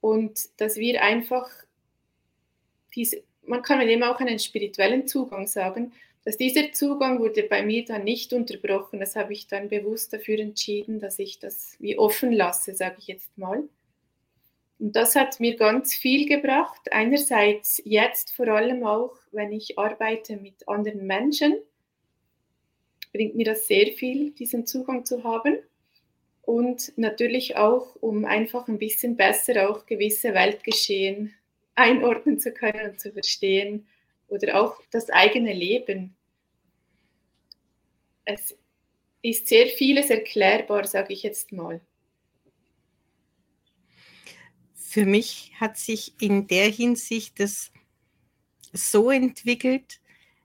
Und 0.00 0.48
dass 0.60 0.76
wir 0.76 1.02
einfach 1.02 1.48
diese, 2.94 3.22
man 3.46 3.62
kann 3.62 3.86
dem 3.86 4.02
auch 4.02 4.20
einen 4.20 4.38
spirituellen 4.38 5.06
Zugang 5.06 5.46
sagen, 5.46 5.92
dass 6.24 6.36
dieser 6.36 6.72
Zugang 6.72 7.18
wurde 7.18 7.42
bei 7.42 7.62
mir 7.62 7.84
dann 7.84 8.04
nicht 8.04 8.32
unterbrochen. 8.32 9.00
Das 9.00 9.16
habe 9.16 9.32
ich 9.32 9.48
dann 9.48 9.68
bewusst 9.68 10.12
dafür 10.12 10.38
entschieden, 10.38 11.00
dass 11.00 11.18
ich 11.18 11.38
das 11.40 11.76
wie 11.78 11.98
offen 11.98 12.32
lasse, 12.32 12.74
sage 12.74 12.96
ich 12.98 13.08
jetzt 13.08 13.36
mal. 13.36 13.64
Und 14.82 14.96
das 14.96 15.14
hat 15.14 15.38
mir 15.38 15.54
ganz 15.54 15.94
viel 15.94 16.28
gebracht. 16.28 16.92
Einerseits 16.92 17.80
jetzt 17.84 18.34
vor 18.34 18.48
allem 18.48 18.82
auch, 18.82 19.14
wenn 19.30 19.52
ich 19.52 19.78
arbeite 19.78 20.36
mit 20.38 20.66
anderen 20.66 21.06
Menschen, 21.06 21.54
bringt 23.12 23.36
mir 23.36 23.44
das 23.44 23.68
sehr 23.68 23.92
viel, 23.92 24.32
diesen 24.32 24.66
Zugang 24.66 25.04
zu 25.04 25.22
haben. 25.22 25.58
Und 26.40 26.92
natürlich 26.96 27.54
auch, 27.54 27.94
um 28.00 28.24
einfach 28.24 28.66
ein 28.66 28.78
bisschen 28.78 29.16
besser 29.16 29.70
auch 29.70 29.86
gewisse 29.86 30.34
Weltgeschehen 30.34 31.32
einordnen 31.76 32.40
zu 32.40 32.50
können 32.50 32.90
und 32.90 33.00
zu 33.00 33.12
verstehen 33.12 33.86
oder 34.26 34.60
auch 34.60 34.82
das 34.90 35.10
eigene 35.10 35.52
Leben. 35.52 36.16
Es 38.24 38.58
ist 39.22 39.46
sehr 39.46 39.68
vieles 39.68 40.10
erklärbar, 40.10 40.88
sage 40.88 41.12
ich 41.12 41.22
jetzt 41.22 41.52
mal. 41.52 41.80
Für 44.92 45.06
mich 45.06 45.52
hat 45.58 45.78
sich 45.78 46.12
in 46.20 46.48
der 46.48 46.68
Hinsicht 46.68 47.40
das 47.40 47.72
so 48.74 49.10
entwickelt, 49.10 50.02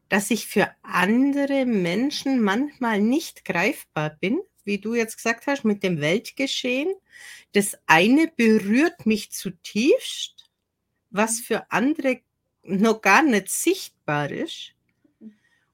dass 0.08 0.32
ich 0.32 0.48
für 0.48 0.74
andere 0.84 1.66
Menschen 1.66 2.42
manchmal 2.42 3.02
nicht 3.02 3.44
greifbar 3.44 4.10
bin, 4.10 4.40
wie 4.64 4.78
du 4.78 4.96
jetzt 4.96 5.18
gesagt 5.18 5.48
hast, 5.48 5.66
mit 5.66 5.84
dem 5.84 6.00
Weltgeschehen. 6.00 6.96
Das 7.52 7.78
eine 7.88 8.32
berührt 8.34 9.06
mich 9.06 9.34
zutiefst, 9.34 10.50
was 11.10 11.42
für 11.42 11.70
andere 11.70 12.22
noch 12.64 13.02
gar 13.02 13.24
nicht 13.24 13.50
sichtbar 13.50 14.32
ist. 14.32 14.76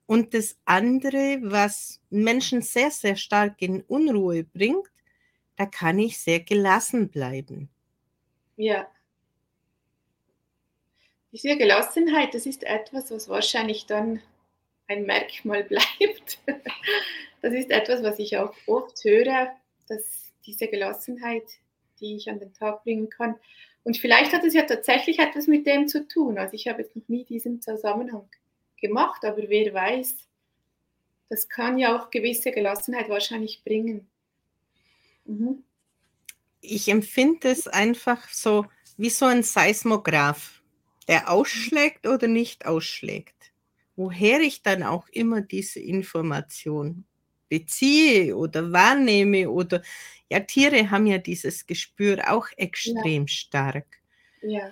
Und 0.08 0.34
das 0.34 0.58
andere, 0.65 1.38
was 1.44 2.01
Menschen 2.10 2.63
sehr, 2.63 2.89
sehr 2.89 3.18
stark 3.18 3.62
in 3.62 3.82
Unruhe 3.84 4.44
bringt, 4.44 4.89
da 5.58 5.68
kann 5.68 6.00
ich 6.00 6.18
sehr 6.18 6.39
gelassen 6.39 7.10
bleiben. 7.10 7.70
Ja. 8.55 8.88
Diese 11.31 11.57
Gelassenheit, 11.57 12.33
das 12.33 12.45
ist 12.45 12.63
etwas, 12.63 13.10
was 13.12 13.27
wahrscheinlich 13.27 13.86
dann 13.86 14.22
ein 14.88 15.05
Merkmal 15.05 15.63
bleibt. 15.65 16.39
Das 17.41 17.53
ist 17.53 17.72
etwas, 17.72 18.03
was 18.03 18.19
ich 18.19 18.38
auch 18.38 18.53
oft 18.67 19.03
höre, 19.03 19.51
dass 19.88 20.31
diese 20.45 20.67
Gelassenheit, 20.67 21.43
die 22.00 22.15
ich 22.15 22.29
an 22.29 22.39
den 22.39 22.53
Tag 22.53 22.83
bringen 22.83 23.10
kann, 23.10 23.36
und 23.83 23.98
vielleicht 23.98 24.33
hat 24.33 24.43
es 24.43 24.53
ja 24.53 24.63
tatsächlich 24.63 25.19
etwas 25.19 25.48
mit 25.48 25.67
dem 25.67 25.88
zu 25.88 26.07
tun. 26.07 26.38
Also 26.38 26.53
ich 26.53 26.67
habe 26.67 26.81
jetzt 26.81 26.95
noch 26.95 27.07
nie 27.10 27.25
diesen 27.25 27.62
Zusammenhang 27.62 28.29
gemacht, 28.77 29.25
aber 29.25 29.50
wer 29.50 29.74
weiß, 29.74 30.17
das 31.29 31.50
kann 31.50 31.77
ja 31.77 31.98
auch 31.98 32.10
gewisse 32.10 32.51
Gelassenheit 32.51 33.10
wahrscheinlich 33.10 33.63
bringen. 33.63 34.07
Mhm. 35.25 35.63
Ich 36.65 36.88
empfinde 36.88 37.50
es 37.50 37.67
einfach 37.67 38.29
so 38.29 38.65
wie 38.96 39.10
so 39.10 39.25
ein 39.25 39.43
Seismograph, 39.43 40.63
der 41.10 41.29
ausschlägt 41.29 42.08
oder 42.08 42.27
nicht 42.27 42.65
ausschlägt. 42.65 43.51
Woher 43.98 44.39
ich 44.39 44.63
dann 44.63 44.82
auch 44.82 45.10
immer 45.10 45.41
diese 45.41 45.82
Information 45.82 47.05
beziehe 47.50 48.36
oder 48.36 48.72
wahrnehme 48.72 49.50
oder 49.50 49.84
ja, 50.29 50.39
Tiere 50.39 50.89
haben 50.89 51.05
ja 51.05 51.17
dieses 51.17 51.67
Gespür 51.67 52.32
auch 52.32 52.48
extrem 52.55 53.24
ja. 53.24 53.27
stark. 53.27 54.01
Ja. 54.41 54.72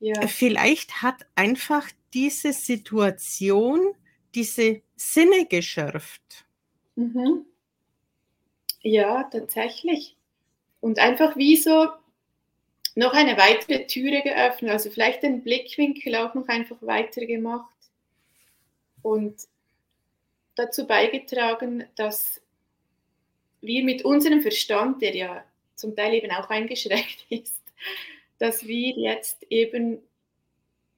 ja. 0.00 0.26
Vielleicht 0.26 1.02
hat 1.02 1.26
einfach 1.34 1.86
diese 2.14 2.54
Situation 2.54 3.94
diese 4.34 4.82
Sinne 4.96 5.46
geschärft. 5.46 6.46
Mhm. 6.94 7.44
Ja, 8.80 9.24
tatsächlich. 9.24 10.15
Und 10.80 10.98
einfach 10.98 11.36
wie 11.36 11.56
so 11.56 11.88
noch 12.94 13.12
eine 13.12 13.36
weitere 13.36 13.86
Türe 13.86 14.22
geöffnet, 14.22 14.70
also 14.70 14.90
vielleicht 14.90 15.22
den 15.22 15.42
Blickwinkel 15.42 16.14
auch 16.16 16.34
noch 16.34 16.48
einfach 16.48 16.76
weiter 16.80 17.26
gemacht. 17.26 17.74
Und 19.02 19.36
dazu 20.54 20.86
beigetragen, 20.86 21.84
dass 21.96 22.40
wir 23.60 23.84
mit 23.84 24.04
unserem 24.04 24.40
Verstand, 24.42 25.02
der 25.02 25.14
ja 25.14 25.44
zum 25.74 25.94
Teil 25.94 26.14
eben 26.14 26.30
auch 26.32 26.48
eingeschränkt 26.48 27.26
ist, 27.28 27.62
dass 28.38 28.66
wir 28.66 28.94
jetzt 28.96 29.44
eben 29.50 29.98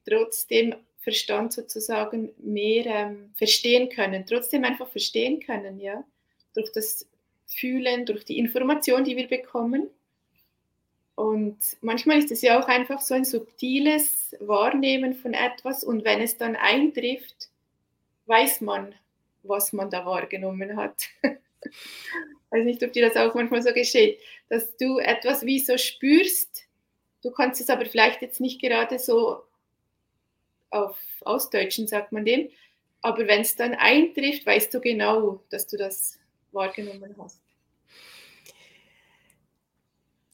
trotzdem 0.08 0.75
Verstand 1.00 1.52
sozusagen 1.52 2.32
mehr 2.38 2.87
ähm, 2.87 3.30
verstehen 3.35 3.88
können, 3.88 4.26
trotzdem 4.26 4.64
einfach 4.64 4.88
verstehen 4.88 5.40
können, 5.40 5.80
ja, 5.80 6.04
durch 6.54 6.70
das 6.73 7.06
Fühlen, 7.48 8.06
durch 8.06 8.24
die 8.24 8.38
Information, 8.38 9.04
die 9.04 9.16
wir 9.16 9.26
bekommen. 9.26 9.88
Und 11.14 11.58
manchmal 11.80 12.18
ist 12.18 12.30
es 12.30 12.42
ja 12.42 12.60
auch 12.60 12.68
einfach 12.68 13.00
so 13.00 13.14
ein 13.14 13.24
subtiles 13.24 14.36
Wahrnehmen 14.38 15.14
von 15.14 15.34
etwas 15.34 15.82
und 15.82 16.04
wenn 16.04 16.20
es 16.20 16.36
dann 16.36 16.54
eintrifft, 16.54 17.48
weiß 18.26 18.60
man, 18.60 18.94
was 19.42 19.72
man 19.72 19.90
da 19.90 20.06
wahrgenommen 20.06 20.76
hat. 20.76 21.08
Ich 21.22 21.72
weiß 22.50 22.64
nicht, 22.64 22.84
ob 22.84 22.92
dir 22.92 23.08
das 23.08 23.16
auch 23.16 23.34
manchmal 23.34 23.62
so 23.62 23.72
geschieht, 23.72 24.20
dass 24.48 24.76
du 24.76 24.98
etwas 24.98 25.44
wie 25.44 25.58
so 25.58 25.76
spürst, 25.76 26.68
du 27.22 27.32
kannst 27.32 27.60
es 27.60 27.70
aber 27.70 27.86
vielleicht 27.86 28.22
jetzt 28.22 28.40
nicht 28.40 28.60
gerade 28.60 29.00
so 29.00 29.42
auf 30.70 30.96
Ausdeutschen, 31.22 31.88
sagt 31.88 32.12
man 32.12 32.24
dem, 32.24 32.48
aber 33.02 33.26
wenn 33.26 33.40
es 33.40 33.56
dann 33.56 33.74
eintrifft, 33.74 34.46
weißt 34.46 34.72
du 34.72 34.80
genau, 34.80 35.40
dass 35.50 35.66
du 35.66 35.76
das 35.76 36.18
wahrgenommen 36.58 37.14
hast. 37.18 37.40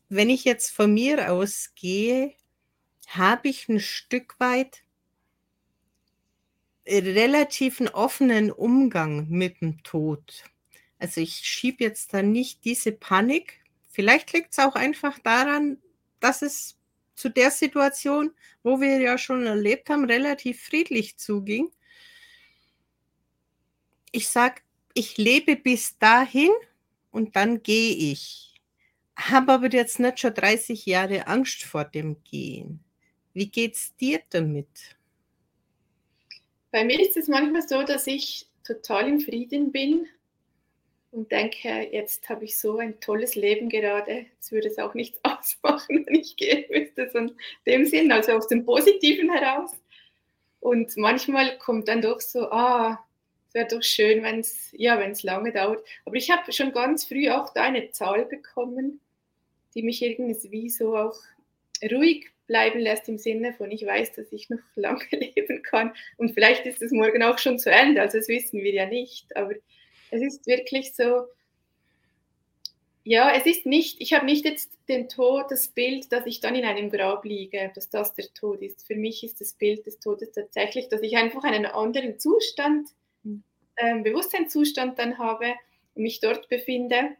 wenn 0.08 0.30
ich 0.30 0.44
jetzt 0.44 0.70
von 0.70 0.92
mir 0.94 1.32
ausgehe, 1.32 2.34
habe 3.08 3.48
ich 3.48 3.68
ein 3.68 3.80
Stück 3.80 4.38
weit 4.38 4.82
relativen 6.86 7.88
offenen 7.88 8.50
Umgang 8.52 9.28
mit 9.28 9.60
dem 9.60 9.82
Tod. 9.82 10.44
Also 10.98 11.20
ich 11.20 11.36
schiebe 11.36 11.82
jetzt 11.82 12.12
da 12.14 12.22
nicht 12.22 12.64
diese 12.64 12.92
Panik. 12.92 13.60
Vielleicht 13.88 14.32
liegt 14.32 14.52
es 14.52 14.58
auch 14.58 14.74
einfach 14.74 15.18
daran, 15.18 15.78
dass 16.20 16.42
es 16.42 16.76
zu 17.14 17.28
der 17.28 17.50
Situation, 17.50 18.32
wo 18.62 18.80
wir 18.80 19.00
ja 19.00 19.18
schon 19.18 19.46
erlebt 19.46 19.88
haben, 19.88 20.04
relativ 20.04 20.62
friedlich 20.62 21.16
zuging. 21.16 21.70
Ich 24.12 24.28
sage, 24.28 24.60
ich 24.94 25.16
lebe 25.18 25.56
bis 25.56 25.98
dahin 25.98 26.50
und 27.10 27.36
dann 27.36 27.62
gehe 27.62 27.94
ich 27.94 28.44
habe 29.16 29.52
aber 29.52 29.72
jetzt 29.72 30.00
nicht 30.00 30.20
schon 30.20 30.34
30 30.34 30.86
Jahre 30.86 31.26
Angst 31.26 31.62
vor 31.64 31.84
dem 31.84 32.22
Gehen. 32.24 32.80
Wie 33.32 33.48
geht's 33.48 33.94
dir 33.96 34.20
damit? 34.30 34.96
Bei 36.70 36.84
mir 36.84 37.00
ist 37.00 37.16
es 37.16 37.28
manchmal 37.28 37.66
so, 37.66 37.82
dass 37.82 38.06
ich 38.06 38.46
total 38.64 39.08
im 39.08 39.20
Frieden 39.20 39.70
bin 39.70 40.06
und 41.12 41.30
denke, 41.30 41.88
jetzt 41.92 42.28
habe 42.28 42.44
ich 42.44 42.58
so 42.58 42.78
ein 42.78 42.98
tolles 42.98 43.36
Leben 43.36 43.68
gerade, 43.68 44.26
jetzt 44.34 44.50
würde 44.50 44.68
es 44.68 44.78
auch 44.78 44.94
nichts 44.94 45.20
ausmachen, 45.22 46.04
wenn 46.06 46.14
ich 46.16 46.36
gehen 46.36 46.64
müsste, 46.70 47.08
so 47.12 47.18
in 47.18 47.36
dem 47.66 47.86
Sinn, 47.86 48.10
also 48.10 48.32
aus 48.32 48.48
dem 48.48 48.64
Positiven 48.64 49.30
heraus. 49.30 49.70
Und 50.58 50.96
manchmal 50.96 51.58
kommt 51.58 51.88
dann 51.88 52.02
doch 52.02 52.20
so, 52.20 52.50
ah, 52.50 53.03
es 53.03 53.03
wäre 53.54 53.68
doch 53.68 53.82
schön, 53.82 54.22
wenn 54.22 54.40
es 54.40 54.70
ja, 54.72 55.00
lange 55.22 55.52
dauert. 55.52 55.86
Aber 56.04 56.16
ich 56.16 56.30
habe 56.30 56.52
schon 56.52 56.72
ganz 56.72 57.04
früh 57.04 57.30
auch 57.30 57.54
da 57.54 57.62
eine 57.62 57.90
Zahl 57.92 58.26
bekommen, 58.26 59.00
die 59.74 59.82
mich 59.82 60.02
irgendwie 60.02 60.68
so 60.68 60.96
auch 60.96 61.16
ruhig 61.82 62.26
bleiben 62.46 62.80
lässt 62.80 63.08
im 63.08 63.18
Sinne 63.18 63.54
von, 63.54 63.70
ich 63.70 63.86
weiß, 63.86 64.12
dass 64.12 64.32
ich 64.32 64.50
noch 64.50 64.58
lange 64.74 65.04
leben 65.12 65.62
kann 65.62 65.94
und 66.18 66.32
vielleicht 66.32 66.66
ist 66.66 66.82
es 66.82 66.92
morgen 66.92 67.22
auch 67.22 67.38
schon 67.38 67.58
zu 67.58 67.70
Ende, 67.70 68.02
also 68.02 68.18
das 68.18 68.28
wissen 68.28 68.62
wir 68.62 68.72
ja 68.72 68.86
nicht, 68.86 69.34
aber 69.34 69.54
es 70.10 70.22
ist 70.22 70.46
wirklich 70.46 70.94
so, 70.94 71.24
ja, 73.02 73.34
es 73.34 73.46
ist 73.46 73.66
nicht, 73.66 74.00
ich 74.00 74.14
habe 74.14 74.24
nicht 74.24 74.44
jetzt 74.44 74.72
den 74.88 75.08
Tod, 75.08 75.50
das 75.50 75.68
Bild, 75.68 76.10
dass 76.12 76.26
ich 76.26 76.40
dann 76.40 76.54
in 76.54 76.64
einem 76.64 76.90
Grab 76.90 77.24
liege, 77.24 77.70
dass 77.74 77.90
das 77.90 78.14
der 78.14 78.32
Tod 78.32 78.62
ist. 78.62 78.86
Für 78.86 78.96
mich 78.96 79.22
ist 79.24 79.42
das 79.42 79.52
Bild 79.52 79.84
des 79.84 79.98
Todes 79.98 80.32
tatsächlich, 80.32 80.88
dass 80.88 81.02
ich 81.02 81.16
einfach 81.16 81.44
einen 81.44 81.66
anderen 81.66 82.18
Zustand, 82.18 82.88
äh, 83.76 84.00
Bewusstseinszustand 84.00 84.98
dann 84.98 85.18
habe 85.18 85.54
und 85.94 86.02
mich 86.02 86.20
dort 86.20 86.48
befinde. 86.48 87.16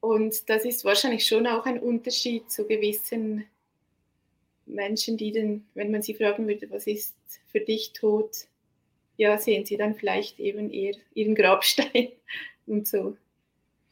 Und 0.00 0.48
das 0.48 0.64
ist 0.64 0.84
wahrscheinlich 0.84 1.26
schon 1.26 1.46
auch 1.46 1.66
ein 1.66 1.78
Unterschied 1.78 2.50
zu 2.50 2.66
gewissen 2.66 3.44
Menschen, 4.66 5.16
die 5.16 5.32
dann, 5.32 5.66
wenn 5.74 5.90
man 5.90 6.02
sie 6.02 6.14
fragen 6.14 6.46
würde, 6.46 6.70
was 6.70 6.86
ist 6.86 7.14
für 7.52 7.60
dich 7.60 7.92
tot, 7.92 8.30
ja, 9.16 9.36
sehen 9.36 9.66
sie 9.66 9.76
dann 9.76 9.94
vielleicht 9.94 10.40
eben 10.40 10.70
eher 10.70 10.94
ihren 11.14 11.34
Grabstein. 11.34 12.08
Und 12.66 12.88
so. 12.88 13.16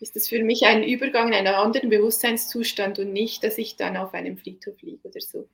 Ist 0.00 0.14
das 0.14 0.28
für 0.28 0.42
mich 0.44 0.64
ein 0.64 0.84
Übergang 0.84 1.28
in 1.28 1.34
einen 1.34 1.48
anderen 1.48 1.90
Bewusstseinszustand 1.90 3.00
und 3.00 3.12
nicht, 3.12 3.42
dass 3.42 3.58
ich 3.58 3.74
dann 3.74 3.96
auf 3.96 4.14
einem 4.14 4.38
Friedhof 4.38 4.80
liege 4.80 5.08
oder 5.08 5.20
so 5.20 5.48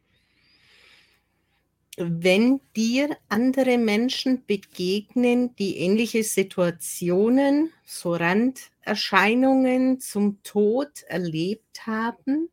wenn 1.99 2.61
dir 2.77 3.17
andere 3.29 3.79
Menschen 3.79 4.45
begegnen, 4.47 5.55
die 5.57 5.79
ähnliche 5.79 6.23
Situationen, 6.25 7.73
so 7.85 8.15
Randerscheinungen 8.15 10.01
zum 10.01 10.43
Tod 10.43 11.03
erlebt 11.09 11.87
haben, 11.87 12.51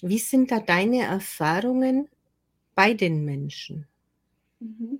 wie 0.00 0.18
sind 0.18 0.50
da 0.50 0.58
deine 0.60 1.02
Erfahrungen 1.02 2.08
bei 2.74 2.94
den 2.94 3.24
Menschen? 3.24 3.86
Mhm. 4.60 4.96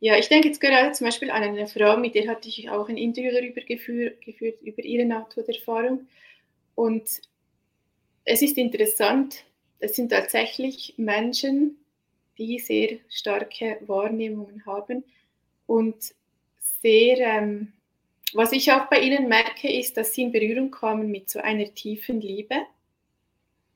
Ja, 0.00 0.18
ich 0.18 0.28
denke 0.28 0.48
jetzt 0.48 0.60
gerade 0.60 0.92
zum 0.92 1.06
Beispiel 1.06 1.30
an 1.30 1.42
eine 1.42 1.66
Frau, 1.66 1.96
mit 1.96 2.14
der 2.14 2.28
hatte 2.28 2.48
ich 2.48 2.68
auch 2.68 2.88
ein 2.88 2.96
Interview 2.96 3.30
darüber 3.32 3.60
geführt, 3.62 4.20
geführt 4.20 4.60
über 4.62 4.82
ihre 4.84 5.06
Nahtoderfahrung. 5.06 6.08
Und 6.74 7.22
es 8.24 8.42
ist 8.42 8.56
interessant, 8.58 9.44
das 9.82 9.96
sind 9.96 10.10
tatsächlich 10.10 10.94
Menschen, 10.96 11.76
die 12.38 12.60
sehr 12.60 12.98
starke 13.08 13.78
Wahrnehmungen 13.80 14.64
haben 14.64 15.02
und 15.66 15.96
sehr, 16.80 17.18
ähm, 17.18 17.72
was 18.32 18.52
ich 18.52 18.70
auch 18.70 18.86
bei 18.86 19.00
ihnen 19.00 19.28
merke, 19.28 19.68
ist, 19.68 19.96
dass 19.96 20.14
sie 20.14 20.22
in 20.22 20.30
Berührung 20.30 20.70
kommen 20.70 21.10
mit 21.10 21.28
so 21.28 21.40
einer 21.40 21.74
tiefen 21.74 22.20
Liebe, 22.20 22.54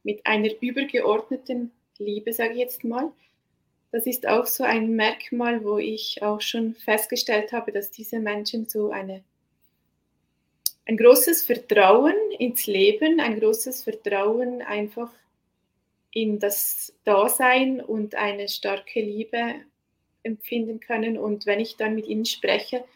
mit 0.04 0.24
einer 0.24 0.50
übergeordneten 0.60 1.72
Liebe, 1.98 2.32
sage 2.32 2.52
ich 2.52 2.60
jetzt 2.60 2.84
mal. 2.84 3.10
Das 3.90 4.06
ist 4.06 4.28
auch 4.28 4.46
so 4.46 4.62
ein 4.62 4.94
Merkmal, 4.94 5.64
wo 5.64 5.78
ich 5.78 6.22
auch 6.22 6.40
schon 6.40 6.76
festgestellt 6.76 7.50
habe, 7.50 7.72
dass 7.72 7.90
diese 7.90 8.20
Menschen 8.20 8.68
so 8.68 8.90
eine, 8.90 9.24
ein 10.84 10.96
großes 10.96 11.42
Vertrauen 11.42 12.14
ins 12.38 12.68
Leben, 12.68 13.18
ein 13.18 13.40
großes 13.40 13.82
Vertrauen 13.82 14.62
einfach 14.62 15.10
in 16.16 16.38
das 16.38 16.94
Dasein 17.04 17.78
und 17.78 18.14
eine 18.14 18.48
starke 18.48 19.02
Liebe 19.02 19.56
empfinden 20.22 20.80
können. 20.80 21.18
Und 21.18 21.44
wenn 21.44 21.60
ich 21.60 21.76
dann 21.76 21.94
mit 21.94 22.06
ihnen 22.06 22.24
spreche, 22.24 22.86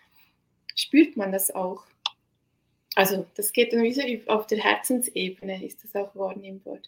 spürt 0.75 1.19
man 1.19 1.31
das 1.31 1.55
auch. 1.55 1.85
Also 2.95 3.27
das 3.35 3.53
geht 3.53 3.75
dann 3.75 3.83
wie 3.83 4.23
auf 4.27 4.47
der 4.47 4.61
Herzensebene, 4.61 5.63
ist 5.67 5.85
das 5.85 5.95
auch 5.97 6.17
wahrnehmbar. 6.17 6.79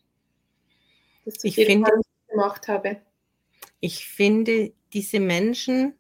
Das 1.26 1.44
ich 1.44 1.54
finde, 1.54 1.90
gemacht 2.28 2.66
habe. 2.66 3.02
Ich 3.80 4.08
finde, 4.08 4.72
diese 4.94 5.20
Menschen, 5.20 5.98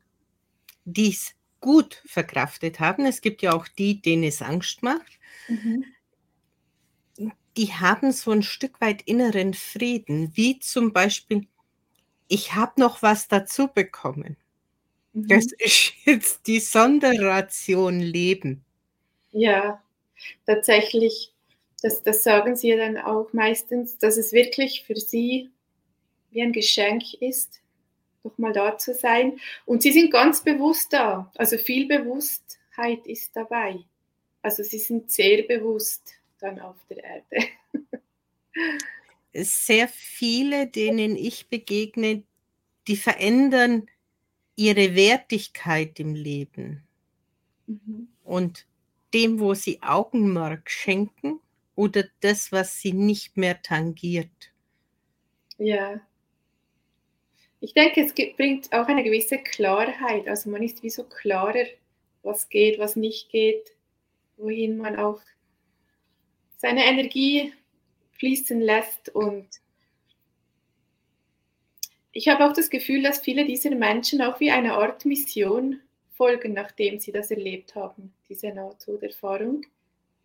die 0.86 1.10
es 1.10 1.34
gut 1.60 2.00
verkraftet 2.06 2.80
haben, 2.80 3.04
es 3.04 3.20
gibt 3.20 3.42
ja 3.42 3.52
auch 3.52 3.68
die, 3.68 4.00
denen 4.00 4.24
es 4.24 4.40
Angst 4.40 4.82
macht, 4.82 5.20
mhm 5.48 5.84
die 7.56 7.72
haben 7.72 8.12
so 8.12 8.30
ein 8.30 8.42
Stück 8.42 8.80
weit 8.80 9.02
inneren 9.02 9.54
Frieden, 9.54 10.32
wie 10.34 10.58
zum 10.58 10.92
Beispiel, 10.92 11.46
ich 12.28 12.54
habe 12.54 12.80
noch 12.80 13.02
was 13.02 13.28
dazu 13.28 13.68
bekommen. 13.68 14.36
Mhm. 15.12 15.28
Das 15.28 15.46
ist 15.58 15.92
jetzt 16.04 16.46
die 16.46 16.60
Sonderration 16.60 18.00
Leben. 18.00 18.64
Ja, 19.32 19.82
tatsächlich, 20.46 21.32
das, 21.82 22.02
das 22.02 22.22
sagen 22.22 22.56
sie 22.56 22.68
ja 22.68 22.76
dann 22.76 22.98
auch 22.98 23.32
meistens, 23.32 23.98
dass 23.98 24.16
es 24.16 24.32
wirklich 24.32 24.84
für 24.84 24.96
sie 24.96 25.50
wie 26.30 26.42
ein 26.42 26.52
Geschenk 26.52 27.14
ist, 27.14 27.60
nochmal 28.24 28.52
da 28.52 28.78
zu 28.78 28.94
sein. 28.94 29.38
Und 29.66 29.82
sie 29.82 29.92
sind 29.92 30.10
ganz 30.10 30.42
bewusst 30.42 30.92
da, 30.92 31.30
also 31.36 31.58
viel 31.58 31.86
Bewusstheit 31.86 33.06
ist 33.06 33.36
dabei. 33.36 33.80
Also 34.40 34.62
sie 34.62 34.78
sind 34.78 35.10
sehr 35.10 35.42
bewusst 35.42 36.14
dann 36.42 36.60
auf 36.60 36.76
der 36.90 37.04
Erde. 37.04 37.48
Sehr 39.32 39.88
viele, 39.88 40.66
denen 40.66 41.16
ich 41.16 41.48
begegne, 41.48 42.24
die 42.86 42.96
verändern 42.96 43.86
ihre 44.56 44.94
Wertigkeit 44.94 45.98
im 46.00 46.14
Leben. 46.14 46.82
Mhm. 47.66 48.08
Und 48.24 48.66
dem, 49.14 49.40
wo 49.40 49.54
sie 49.54 49.82
Augenmerk 49.82 50.70
schenken 50.70 51.40
oder 51.74 52.04
das, 52.20 52.52
was 52.52 52.80
sie 52.80 52.92
nicht 52.92 53.36
mehr 53.36 53.62
tangiert. 53.62 54.52
Ja. 55.58 56.00
Ich 57.60 57.74
denke, 57.74 58.02
es 58.04 58.14
bringt 58.14 58.72
auch 58.72 58.88
eine 58.88 59.04
gewisse 59.04 59.38
Klarheit. 59.38 60.26
Also 60.26 60.50
man 60.50 60.62
ist 60.62 60.82
wie 60.82 60.90
so 60.90 61.04
klarer, 61.04 61.66
was 62.22 62.48
geht, 62.48 62.78
was 62.78 62.96
nicht 62.96 63.30
geht, 63.30 63.72
wohin 64.36 64.78
man 64.78 64.96
auch 64.96 65.20
seine 66.62 66.86
Energie 66.86 67.52
fließen 68.12 68.60
lässt. 68.60 69.08
Und 69.08 69.48
ich 72.12 72.28
habe 72.28 72.46
auch 72.46 72.52
das 72.52 72.70
Gefühl, 72.70 73.02
dass 73.02 73.20
viele 73.20 73.44
dieser 73.44 73.74
Menschen 73.74 74.22
auch 74.22 74.38
wie 74.38 74.52
eine 74.52 74.74
Art 74.74 75.04
Mission 75.04 75.80
folgen, 76.12 76.52
nachdem 76.52 77.00
sie 77.00 77.10
das 77.10 77.32
erlebt 77.32 77.74
haben, 77.74 78.14
diese 78.28 78.50
Nahtoderfahrung. 78.50 79.66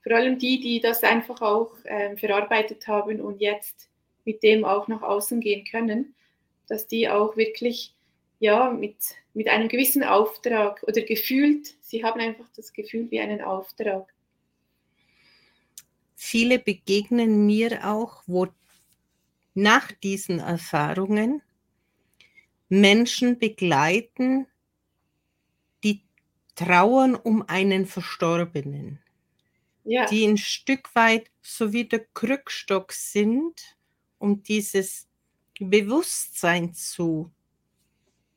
vor 0.04 0.12
allem 0.12 0.38
die, 0.38 0.60
die 0.60 0.80
das 0.80 1.04
einfach 1.04 1.42
auch 1.42 1.74
äh, 1.86 2.16
verarbeitet 2.16 2.88
haben 2.88 3.20
und 3.20 3.42
jetzt 3.42 3.90
mit 4.24 4.44
dem 4.44 4.64
auch 4.64 4.88
nach 4.88 5.02
außen 5.02 5.42
gehen 5.42 5.66
können, 5.66 6.14
dass 6.68 6.86
die 6.86 7.10
auch 7.10 7.36
wirklich 7.36 7.96
ja, 8.40 8.70
mit, 8.70 8.98
mit 9.34 9.48
einem 9.48 9.70
gewissen 9.70 10.04
Auftrag 10.04 10.84
oder 10.84 11.02
gefühlt, 11.02 11.74
sie 11.82 12.04
haben 12.04 12.22
einfach 12.22 12.48
das 12.56 12.74
Gefühl 12.74 13.10
wie 13.10 13.20
einen 13.20 13.42
Auftrag. 13.42 14.14
Viele 16.20 16.58
begegnen 16.58 17.46
mir 17.46 17.88
auch, 17.88 18.24
wo 18.26 18.48
nach 19.54 19.92
diesen 19.92 20.40
Erfahrungen 20.40 21.44
Menschen 22.70 23.38
begleiten, 23.38 24.48
die 25.84 26.02
trauern 26.56 27.14
um 27.14 27.48
einen 27.48 27.86
Verstorbenen, 27.86 29.00
ja. 29.84 30.08
die 30.08 30.26
ein 30.26 30.38
Stück 30.38 30.94
weit 30.96 31.30
so 31.44 31.72
wie 31.72 31.86
der 31.86 32.04
Krückstock 32.16 32.94
sind, 32.94 33.78
um 34.18 34.42
dieses 34.42 35.08
Bewusstsein 35.60 36.74
zu 36.74 37.32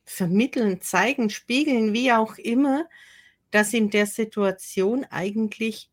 vermitteln, 0.05 0.81
zeigen, 0.81 1.31
spiegeln, 1.31 1.93
wie 1.93 2.11
auch 2.11 2.37
immer, 2.37 2.87
dass 3.49 3.73
in 3.73 3.89
der 3.89 4.05
Situation 4.05 5.03
eigentlich 5.05 5.89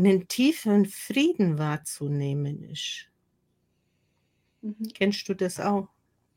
einen 0.00 0.28
tiefen 0.28 0.86
Frieden 0.86 1.58
wahrzunehmen 1.58 2.62
ist. 2.62 3.06
Mhm. 4.62 4.90
Kennst 4.94 5.28
du 5.28 5.34
das 5.34 5.60
auch? 5.60 5.88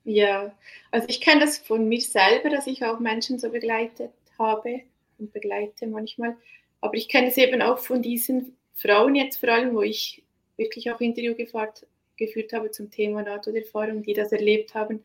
Ja, 0.05 0.53
also 0.91 1.07
ich 1.09 1.21
kenne 1.21 1.41
das 1.41 1.57
von 1.57 1.87
mir 1.87 2.01
selber, 2.01 2.49
dass 2.49 2.67
ich 2.67 2.83
auch 2.83 2.99
Menschen 2.99 3.39
so 3.39 3.49
begleitet 3.49 4.11
habe 4.37 4.81
und 5.17 5.31
begleite 5.31 5.87
manchmal. 5.87 6.35
Aber 6.81 6.95
ich 6.95 7.07
kenne 7.07 7.27
es 7.27 7.37
eben 7.37 7.61
auch 7.61 7.77
von 7.79 8.01
diesen 8.01 8.57
Frauen 8.73 9.15
jetzt 9.15 9.37
vor 9.37 9.49
allem, 9.49 9.73
wo 9.75 9.81
ich 9.81 10.23
wirklich 10.57 10.91
auch 10.91 10.99
Interview 10.99 11.35
gefahrt, 11.35 11.87
geführt 12.17 12.51
habe 12.53 12.71
zum 12.71 12.91
Thema 12.91 13.23
Nahtoderfahrung, 13.23 14.03
die 14.03 14.13
das 14.13 14.31
erlebt 14.31 14.73
haben. 14.73 15.03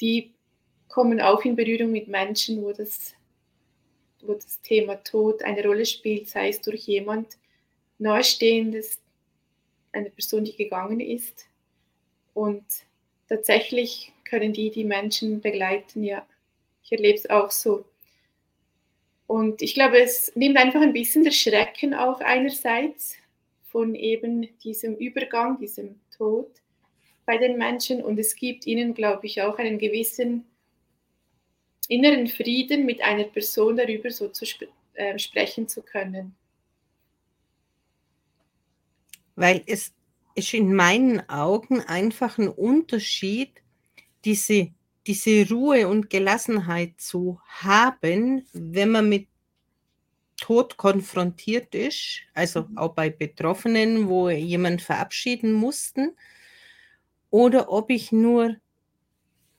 Die 0.00 0.34
kommen 0.88 1.20
auch 1.20 1.42
in 1.44 1.56
Berührung 1.56 1.90
mit 1.90 2.08
Menschen, 2.08 2.62
wo 2.62 2.72
das, 2.72 3.14
wo 4.20 4.34
das 4.34 4.60
Thema 4.60 4.96
Tod 4.96 5.42
eine 5.42 5.64
Rolle 5.64 5.86
spielt, 5.86 6.28
sei 6.28 6.50
es 6.50 6.60
durch 6.60 6.82
jemand 6.82 7.38
Nahestehendes, 8.04 9.00
eine 9.92 10.10
Person, 10.10 10.44
die 10.44 10.54
gegangen 10.54 11.00
ist. 11.00 11.46
Und 12.34 12.64
tatsächlich 13.28 14.12
können 14.24 14.52
die 14.52 14.70
die 14.70 14.84
Menschen 14.84 15.40
begleiten, 15.40 16.04
ja. 16.04 16.26
Ich 16.82 16.92
erlebe 16.92 17.16
es 17.16 17.30
auch 17.30 17.50
so. 17.50 17.84
Und 19.26 19.62
ich 19.62 19.72
glaube, 19.74 19.98
es 20.00 20.30
nimmt 20.36 20.58
einfach 20.58 20.82
ein 20.82 20.92
bisschen 20.92 21.24
das 21.24 21.34
Schrecken 21.34 21.94
auch 21.94 22.20
einerseits 22.20 23.16
von 23.62 23.94
eben 23.94 24.48
diesem 24.62 24.96
Übergang, 24.96 25.58
diesem 25.58 25.98
Tod 26.16 26.50
bei 27.24 27.38
den 27.38 27.56
Menschen 27.56 28.04
und 28.04 28.18
es 28.18 28.36
gibt 28.36 28.66
ihnen, 28.66 28.92
glaube 28.92 29.26
ich, 29.26 29.40
auch 29.40 29.56
einen 29.58 29.78
gewissen 29.78 30.44
inneren 31.88 32.26
Frieden, 32.26 32.84
mit 32.84 33.02
einer 33.02 33.24
Person 33.24 33.76
darüber 33.76 34.10
so 34.10 34.28
zu 34.28 34.44
sp 34.44 34.68
äh, 34.94 35.18
sprechen 35.18 35.66
zu 35.68 35.82
können. 35.82 36.36
Weil 39.36 39.62
es 39.66 39.92
ist 40.34 40.54
in 40.54 40.74
meinen 40.74 41.28
Augen 41.28 41.80
einfach 41.80 42.38
ein 42.38 42.48
Unterschied, 42.48 43.50
diese, 44.24 44.72
diese 45.06 45.48
Ruhe 45.48 45.88
und 45.88 46.10
Gelassenheit 46.10 47.00
zu 47.00 47.40
haben, 47.46 48.46
wenn 48.52 48.90
man 48.90 49.08
mit 49.08 49.28
Tod 50.36 50.76
konfrontiert 50.76 51.74
ist, 51.74 52.22
also 52.34 52.62
mhm. 52.62 52.78
auch 52.78 52.94
bei 52.94 53.10
Betroffenen, 53.10 54.08
wo 54.08 54.28
jemand 54.28 54.82
verabschieden 54.82 55.52
mussten, 55.52 56.16
oder 57.30 57.70
ob 57.70 57.90
ich 57.90 58.12
nur 58.12 58.56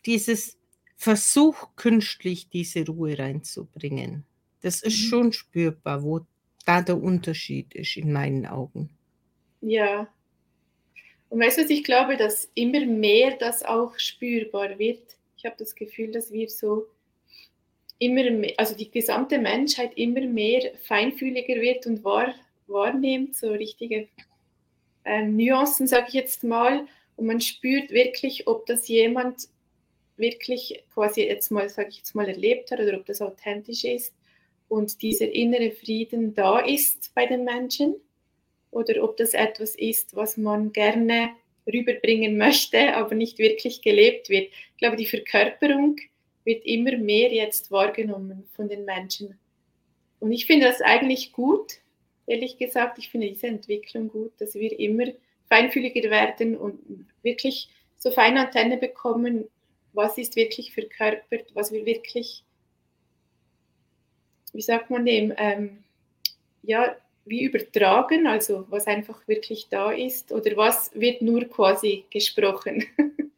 dieses 0.06 0.58
Versuch, 0.96 1.76
künstlich 1.76 2.50
diese 2.50 2.86
Ruhe 2.86 3.18
reinzubringen. 3.18 4.26
Das 4.62 4.82
ist 4.82 4.98
mhm. 4.98 5.10
schon 5.10 5.34
spürbar, 5.34 6.04
wo 6.04 6.26
da 6.66 6.82
der 6.82 7.02
Unterschied 7.02 7.74
ist 7.74 7.98
in 7.98 8.12
meinen 8.12 8.46
Augen. 8.46 8.90
Ja. 9.66 10.08
Und 11.30 11.40
weißt 11.40 11.58
du, 11.58 11.62
ich 11.64 11.84
glaube, 11.84 12.18
dass 12.18 12.52
immer 12.54 12.86
mehr 12.86 13.36
das 13.38 13.64
auch 13.66 13.98
spürbar 13.98 14.78
wird. 14.78 15.02
Ich 15.38 15.46
habe 15.46 15.56
das 15.58 15.74
Gefühl, 15.74 16.12
dass 16.12 16.32
wir 16.32 16.48
so 16.50 16.86
immer 17.98 18.30
mehr, 18.30 18.54
also 18.58 18.76
die 18.76 18.92
gesamte 18.92 19.40
Menschheit 19.40 19.98
immer 19.98 20.22
mehr 20.22 20.72
feinfühliger 20.84 21.56
wird 21.56 21.88
und 21.88 22.04
wahr, 22.04 22.36
wahrnimmt, 22.68 23.36
so 23.36 23.50
richtige 23.50 24.08
ähm, 25.04 25.36
Nuancen, 25.36 25.88
sage 25.88 26.06
ich 26.10 26.14
jetzt 26.14 26.44
mal. 26.44 26.86
Und 27.16 27.26
man 27.26 27.42
spürt 27.42 27.90
wirklich, 27.90 28.46
ob 28.46 28.68
das 28.68 28.88
jemand 28.88 29.48
wirklich 30.16 30.84
quasi 30.94 31.24
jetzt 31.24 31.50
mal, 31.50 31.70
sage 31.70 31.90
ich 31.90 31.98
jetzt 31.98 32.14
mal, 32.14 32.28
erlebt 32.28 32.70
hat 32.70 32.80
oder 32.80 32.98
ob 32.98 33.06
das 33.08 33.20
authentisch 33.20 33.84
ist 33.84 34.14
und 34.68 35.02
dieser 35.02 35.32
innere 35.32 35.72
Frieden 35.72 36.36
da 36.36 36.60
ist 36.60 37.14
bei 37.16 37.26
den 37.26 37.44
Menschen 37.44 37.96
oder 38.76 39.02
ob 39.02 39.16
das 39.16 39.34
etwas 39.34 39.74
ist, 39.76 40.18
was 40.18 40.36
man 40.36 40.74
gerne 40.74 41.30
rüberbringen 41.66 42.38
möchte, 42.38 42.94
aber 42.94 43.16
nicht 43.16 43.40
wirklich 43.40 43.82
gelebt 43.82 44.30
wird. 44.30 44.50
Ich 44.52 44.78
glaube, 44.78 44.98
die 44.98 45.06
Verkörperung 45.06 45.96
wird 46.44 46.66
immer 46.66 46.98
mehr 46.98 47.32
jetzt 47.32 47.72
wahrgenommen 47.72 48.44
von 48.54 48.68
den 48.68 48.84
Menschen. 48.84 49.40
Und 50.20 50.34
ich 50.34 50.46
finde 50.46 50.68
das 50.68 50.82
eigentlich 50.82 51.32
gut, 51.32 51.80
ehrlich 52.28 52.58
gesagt. 52.58 52.98
Ich 53.00 53.10
finde 53.10 53.30
diese 53.30 53.48
Entwicklung 53.48 54.10
gut, 54.10 54.34
dass 54.40 54.56
wir 54.56 54.78
immer 54.78 55.06
feinfühliger 55.48 56.10
werden 56.10 56.58
und 56.58 57.08
wirklich 57.24 57.70
so 57.98 58.12
feine 58.12 58.42
Antenne 58.42 58.78
bekommen, 58.78 59.46
was 59.94 60.18
ist 60.18 60.36
wirklich 60.36 60.74
verkörpert, 60.74 61.56
was 61.56 61.72
wir 61.72 61.86
wirklich, 61.86 62.44
wie 64.52 64.62
sagt 64.62 64.90
man 64.90 65.06
dem, 65.06 65.34
ähm, 65.38 65.84
ja, 66.62 66.98
wie 67.26 67.44
übertragen, 67.44 68.28
also 68.28 68.66
was 68.70 68.88
einfach 68.88 69.28
wirklich 69.28 69.68
da 69.70 69.92
ist 69.92 70.32
oder 70.32 70.56
was 70.56 70.92
wird 70.94 71.22
nur 71.22 71.46
quasi 71.46 72.06
gesprochen. 72.10 72.86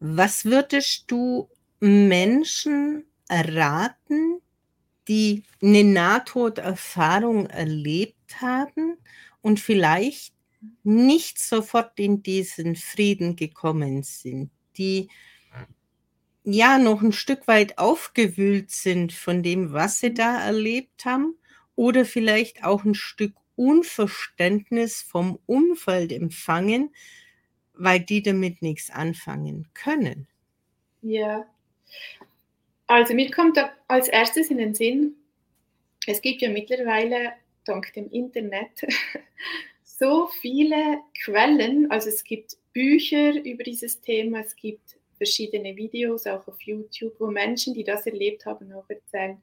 was 0.00 0.44
würdest 0.44 1.04
du 1.10 1.48
Menschen 1.80 3.04
raten, 3.30 4.40
die 5.08 5.42
eine 5.62 5.84
Nahtoderfahrung 5.84 7.46
erlebt 7.46 8.40
haben 8.40 8.98
und 9.40 9.60
vielleicht 9.60 10.34
nicht 10.82 11.38
sofort 11.38 11.98
in 11.98 12.22
diesen 12.22 12.76
Frieden 12.76 13.36
gekommen 13.36 14.02
sind, 14.02 14.50
die 14.76 15.08
ja 16.46 16.78
noch 16.78 17.02
ein 17.02 17.12
Stück 17.12 17.46
weit 17.48 17.78
aufgewühlt 17.78 18.70
sind 18.70 19.12
von 19.12 19.42
dem, 19.42 19.72
was 19.72 20.00
sie 20.00 20.14
da 20.14 20.42
erlebt 20.42 21.04
haben 21.04 21.34
oder 21.74 22.04
vielleicht 22.04 22.64
auch 22.64 22.84
ein 22.84 22.94
Stück 22.94 23.34
Unverständnis 23.56 25.02
vom 25.02 25.38
Umfeld 25.46 26.12
empfangen, 26.12 26.94
weil 27.74 28.00
die 28.00 28.22
damit 28.22 28.62
nichts 28.62 28.90
anfangen 28.90 29.68
können. 29.74 30.28
Ja, 31.02 31.46
also 32.86 33.14
mir 33.14 33.30
kommt 33.30 33.58
als 33.88 34.08
erstes 34.08 34.50
in 34.50 34.58
den 34.58 34.74
Sinn, 34.74 35.16
es 36.06 36.22
gibt 36.22 36.40
ja 36.42 36.50
mittlerweile 36.50 37.32
dank 37.64 37.92
dem 37.94 38.08
Internet 38.10 38.86
so 39.84 40.28
viele 40.40 41.00
Quellen. 41.24 41.90
Also 41.90 42.08
es 42.08 42.22
gibt 42.22 42.56
Bücher 42.72 43.32
über 43.44 43.64
dieses 43.64 44.00
Thema, 44.00 44.40
es 44.40 44.54
gibt 44.54 44.96
verschiedene 45.16 45.76
Videos 45.76 46.26
auch 46.26 46.46
auf 46.46 46.60
YouTube, 46.62 47.14
wo 47.18 47.26
Menschen, 47.26 47.74
die 47.74 47.84
das 47.84 48.06
erlebt 48.06 48.46
haben, 48.46 48.72
auch 48.72 48.88
erzählen. 48.88 49.40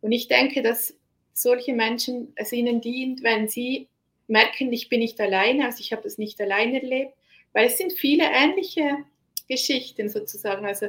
Und 0.00 0.12
ich 0.12 0.28
denke, 0.28 0.62
dass 0.62 0.94
solche 1.32 1.72
Menschen 1.72 2.32
es 2.36 2.52
ihnen 2.52 2.80
dient, 2.80 3.22
wenn 3.22 3.48
sie 3.48 3.88
merken, 4.26 4.72
ich 4.72 4.88
bin 4.88 5.00
nicht 5.00 5.20
alleine, 5.20 5.66
also 5.66 5.80
ich 5.80 5.92
habe 5.92 6.02
das 6.02 6.18
nicht 6.18 6.40
alleine 6.40 6.82
erlebt, 6.82 7.12
weil 7.52 7.66
es 7.66 7.78
sind 7.78 7.92
viele 7.92 8.24
ähnliche 8.24 9.04
Geschichten 9.48 10.08
sozusagen, 10.08 10.64
also 10.64 10.88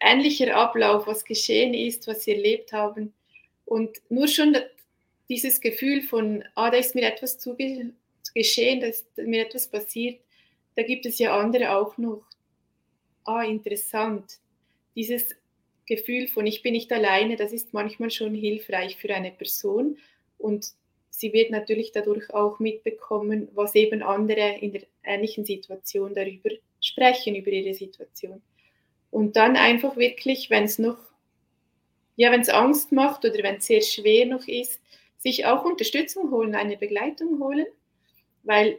ähnlicher 0.00 0.54
Ablauf, 0.54 1.06
was 1.06 1.24
geschehen 1.24 1.74
ist, 1.74 2.06
was 2.06 2.24
sie 2.24 2.32
erlebt 2.32 2.72
haben. 2.72 3.12
Und 3.64 3.98
nur 4.08 4.28
schon 4.28 4.56
dieses 5.28 5.60
Gefühl 5.60 6.02
von, 6.02 6.44
ah, 6.54 6.70
da 6.70 6.78
ist 6.78 6.94
mir 6.94 7.06
etwas 7.06 7.38
zuge 7.38 7.92
geschehen, 8.34 8.80
dass 8.80 9.04
mir 9.16 9.46
etwas 9.46 9.68
passiert, 9.68 10.20
da 10.76 10.82
gibt 10.82 11.06
es 11.06 11.18
ja 11.18 11.36
andere 11.38 11.76
auch 11.76 11.98
noch. 11.98 12.22
Ah, 13.28 13.44
interessant. 13.44 14.38
Dieses 14.96 15.36
Gefühl 15.84 16.28
von 16.28 16.46
ich 16.46 16.62
bin 16.62 16.72
nicht 16.72 16.90
alleine, 16.90 17.36
das 17.36 17.52
ist 17.52 17.74
manchmal 17.74 18.10
schon 18.10 18.34
hilfreich 18.34 18.96
für 18.96 19.14
eine 19.14 19.30
Person 19.30 19.98
und 20.38 20.68
sie 21.10 21.34
wird 21.34 21.50
natürlich 21.50 21.92
dadurch 21.92 22.32
auch 22.32 22.58
mitbekommen, 22.58 23.48
was 23.52 23.74
eben 23.74 24.02
andere 24.02 24.56
in 24.60 24.72
der 24.72 24.84
ähnlichen 25.04 25.44
Situation 25.44 26.14
darüber 26.14 26.48
sprechen, 26.80 27.34
über 27.34 27.50
ihre 27.50 27.74
Situation. 27.74 28.40
Und 29.10 29.36
dann 29.36 29.56
einfach 29.56 29.98
wirklich, 29.98 30.48
wenn 30.48 30.64
es 30.64 30.78
noch, 30.78 30.96
ja, 32.16 32.32
wenn 32.32 32.40
es 32.40 32.48
Angst 32.48 32.92
macht 32.92 33.26
oder 33.26 33.42
wenn 33.42 33.56
es 33.56 33.66
sehr 33.66 33.82
schwer 33.82 34.24
noch 34.24 34.48
ist, 34.48 34.80
sich 35.18 35.44
auch 35.44 35.66
Unterstützung 35.66 36.30
holen, 36.30 36.54
eine 36.54 36.78
Begleitung 36.78 37.40
holen, 37.40 37.66
weil 38.42 38.74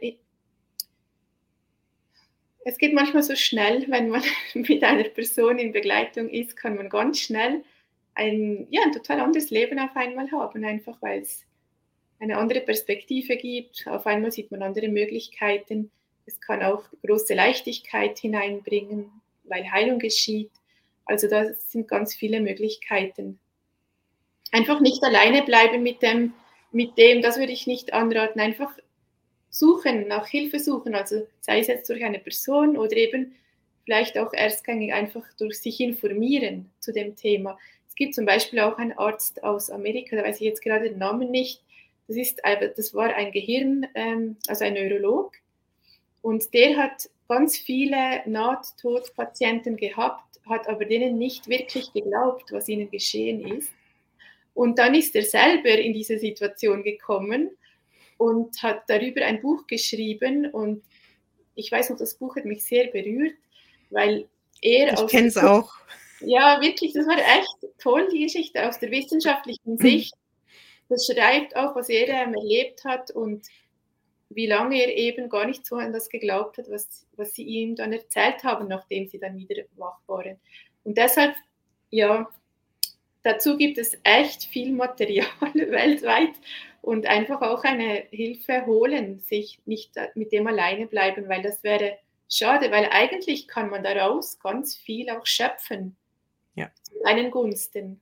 es 2.64 2.78
geht 2.78 2.92
manchmal 2.92 3.22
so 3.22 3.34
schnell, 3.36 3.86
wenn 3.88 4.08
man 4.10 4.22
mit 4.54 4.82
einer 4.84 5.04
Person 5.04 5.58
in 5.58 5.72
Begleitung 5.72 6.28
ist, 6.28 6.56
kann 6.56 6.76
man 6.76 6.88
ganz 6.88 7.20
schnell 7.20 7.64
ein, 8.14 8.66
ja, 8.70 8.82
ein 8.82 8.92
total 8.92 9.20
anderes 9.20 9.50
Leben 9.50 9.78
auf 9.78 9.94
einmal 9.96 10.30
haben, 10.30 10.64
einfach 10.64 11.00
weil 11.00 11.22
es 11.22 11.44
eine 12.18 12.36
andere 12.36 12.60
Perspektive 12.60 13.36
gibt. 13.36 13.86
Auf 13.86 14.06
einmal 14.06 14.30
sieht 14.30 14.50
man 14.50 14.62
andere 14.62 14.88
Möglichkeiten. 14.88 15.90
Es 16.26 16.40
kann 16.40 16.62
auch 16.62 16.84
große 17.04 17.34
Leichtigkeit 17.34 18.18
hineinbringen, 18.18 19.10
weil 19.44 19.70
Heilung 19.70 19.98
geschieht. 19.98 20.50
Also 21.06 21.28
da 21.28 21.52
sind 21.54 21.88
ganz 21.88 22.14
viele 22.14 22.40
Möglichkeiten. 22.40 23.38
Einfach 24.52 24.80
nicht 24.80 25.02
alleine 25.02 25.42
bleiben 25.42 25.82
mit 25.82 26.02
dem, 26.02 26.34
mit 26.72 26.98
dem, 26.98 27.22
das 27.22 27.38
würde 27.38 27.52
ich 27.52 27.66
nicht 27.66 27.94
anraten. 27.94 28.40
Einfach 28.40 28.70
suchen, 29.50 30.08
nach 30.08 30.26
Hilfe 30.26 30.58
suchen. 30.58 30.94
Also 30.94 31.26
sei 31.40 31.60
es 31.60 31.66
jetzt 31.66 31.90
durch 31.90 32.02
eine 32.02 32.18
Person 32.18 32.76
oder 32.76 32.96
eben 32.96 33.34
vielleicht 33.84 34.16
auch 34.18 34.32
erstgängig 34.32 34.92
einfach 34.92 35.24
durch 35.38 35.58
sich 35.58 35.80
informieren 35.80 36.70
zu 36.78 36.92
dem 36.92 37.16
Thema. 37.16 37.58
Es 37.88 37.94
gibt 37.94 38.14
zum 38.14 38.24
Beispiel 38.24 38.60
auch 38.60 38.78
einen 38.78 38.92
Arzt 38.92 39.42
aus 39.42 39.70
Amerika, 39.70 40.16
da 40.16 40.22
weiß 40.22 40.36
ich 40.36 40.46
jetzt 40.46 40.62
gerade 40.62 40.88
den 40.88 40.98
Namen 40.98 41.30
nicht, 41.30 41.62
das, 42.06 42.16
ist, 42.16 42.40
das 42.76 42.94
war 42.94 43.14
ein 43.14 43.30
Gehirn, 43.30 43.86
ähm, 43.94 44.36
also 44.48 44.64
ein 44.64 44.74
Neurolog. 44.74 45.32
Und 46.22 46.52
der 46.54 46.76
hat 46.76 47.08
ganz 47.28 47.56
viele 47.56 48.22
Nahtodpatienten 48.26 49.76
gehabt, 49.76 50.40
hat 50.48 50.68
aber 50.68 50.84
denen 50.84 51.18
nicht 51.18 51.48
wirklich 51.48 51.92
geglaubt, 51.92 52.50
was 52.50 52.68
ihnen 52.68 52.90
geschehen 52.90 53.46
ist. 53.56 53.72
Und 54.54 54.78
dann 54.78 54.94
ist 54.94 55.14
er 55.14 55.22
selber 55.22 55.70
in 55.70 55.92
diese 55.92 56.18
Situation 56.18 56.82
gekommen 56.82 57.50
und 58.20 58.62
hat 58.62 58.82
darüber 58.88 59.24
ein 59.24 59.40
Buch 59.40 59.66
geschrieben. 59.66 60.50
Und 60.50 60.84
ich 61.54 61.72
weiß 61.72 61.90
noch, 61.90 61.98
das 61.98 62.14
Buch 62.14 62.36
hat 62.36 62.44
mich 62.44 62.64
sehr 62.64 62.88
berührt, 62.88 63.34
weil 63.90 64.28
er 64.60 64.92
ich 64.92 65.06
kenne 65.06 65.28
es 65.28 65.36
auch. 65.36 65.72
Ja, 66.20 66.60
wirklich, 66.60 66.92
das 66.92 67.06
war 67.06 67.16
echt 67.16 67.74
toll, 67.78 68.08
die 68.12 68.24
Geschichte 68.24 68.68
aus 68.68 68.78
der 68.78 68.90
wissenschaftlichen 68.90 69.78
Sicht 69.78 70.14
das 70.90 71.06
schreibt 71.06 71.56
auch, 71.56 71.76
was 71.76 71.88
er 71.88 72.08
ähm, 72.08 72.34
erlebt 72.34 72.84
hat 72.84 73.12
und 73.12 73.46
wie 74.28 74.46
lange 74.46 74.76
er 74.76 74.96
eben 74.96 75.28
gar 75.28 75.46
nicht 75.46 75.64
so 75.64 75.76
an 75.76 75.92
das 75.92 76.08
geglaubt 76.08 76.58
hat, 76.58 76.68
was, 76.68 77.06
was 77.16 77.32
sie 77.32 77.44
ihm 77.44 77.76
dann 77.76 77.92
erzählt 77.92 78.44
haben, 78.44 78.68
nachdem 78.68 79.06
sie 79.06 79.18
dann 79.18 79.38
wieder 79.38 79.62
wach 79.76 79.98
waren. 80.08 80.38
Und 80.82 80.98
deshalb, 80.98 81.34
ja, 81.90 82.28
dazu 83.22 83.56
gibt 83.56 83.78
es 83.78 83.96
echt 84.02 84.44
viel 84.44 84.72
Material 84.72 85.26
weltweit 85.54 86.34
und 86.82 87.06
einfach 87.06 87.42
auch 87.42 87.64
eine 87.64 88.06
Hilfe 88.10 88.66
holen, 88.66 89.20
sich 89.20 89.60
nicht 89.66 89.94
mit 90.14 90.32
dem 90.32 90.46
alleine 90.46 90.86
bleiben, 90.86 91.28
weil 91.28 91.42
das 91.42 91.62
wäre 91.62 91.98
schade, 92.28 92.70
weil 92.70 92.88
eigentlich 92.90 93.48
kann 93.48 93.70
man 93.70 93.82
daraus 93.82 94.38
ganz 94.38 94.76
viel 94.76 95.10
auch 95.10 95.26
schöpfen. 95.26 95.96
Ja. 96.54 96.70
Zu 96.82 96.94
seinen 97.04 97.30
Gunsten. 97.30 98.00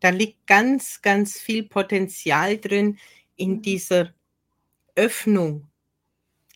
Da 0.00 0.10
liegt 0.10 0.46
ganz, 0.46 1.00
ganz 1.02 1.38
viel 1.38 1.64
Potenzial 1.64 2.58
drin 2.58 2.98
in 3.36 3.52
mhm. 3.52 3.62
dieser 3.62 4.14
Öffnung, 4.94 5.68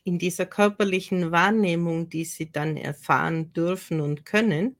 in 0.04 0.18
dieser 0.18 0.46
körperlichen 0.46 1.32
Wahrnehmung, 1.32 2.08
die 2.08 2.24
sie 2.24 2.50
dann 2.50 2.76
erfahren 2.76 3.52
dürfen 3.52 4.00
und 4.00 4.24
können, 4.24 4.76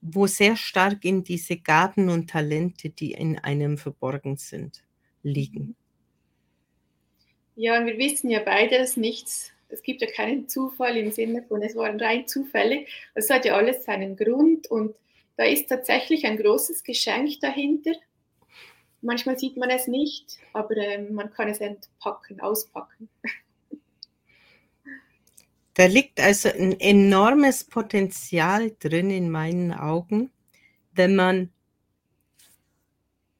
wo 0.00 0.26
sehr 0.26 0.56
stark 0.56 1.04
in 1.04 1.22
diese 1.22 1.56
Gaben 1.58 2.08
und 2.08 2.30
Talente, 2.30 2.90
die 2.90 3.12
in 3.12 3.38
einem 3.38 3.78
verborgen 3.78 4.36
sind, 4.36 4.85
liegen. 5.26 5.68
Mhm. 5.68 5.74
Ja, 7.58 7.78
und 7.78 7.86
wir 7.86 7.96
wissen 7.96 8.28
ja 8.28 8.40
beide, 8.40 8.78
dass 8.78 8.98
nichts, 8.98 9.50
es 9.68 9.82
gibt 9.82 10.02
ja 10.02 10.10
keinen 10.10 10.46
Zufall 10.46 10.96
im 10.98 11.10
Sinne 11.10 11.42
von, 11.42 11.62
es 11.62 11.74
war 11.74 11.88
rein 11.98 12.28
zufällig. 12.28 12.88
Es 13.14 13.30
hat 13.30 13.46
ja 13.46 13.56
alles 13.56 13.84
seinen 13.84 14.14
Grund 14.14 14.70
und 14.70 14.94
da 15.38 15.44
ist 15.44 15.68
tatsächlich 15.68 16.26
ein 16.26 16.36
großes 16.36 16.84
Geschenk 16.84 17.40
dahinter. 17.40 17.92
Manchmal 19.00 19.38
sieht 19.38 19.56
man 19.56 19.70
es 19.70 19.86
nicht, 19.86 20.38
aber 20.52 20.76
äh, 20.76 21.02
man 21.10 21.30
kann 21.30 21.48
es 21.48 21.60
entpacken, 21.60 22.40
auspacken. 22.40 23.08
Da 25.72 25.86
liegt 25.86 26.20
also 26.20 26.50
ein 26.50 26.78
enormes 26.80 27.64
Potenzial 27.64 28.74
drin 28.78 29.10
in 29.10 29.30
meinen 29.30 29.72
Augen, 29.72 30.30
wenn 30.92 31.14
man 31.14 31.52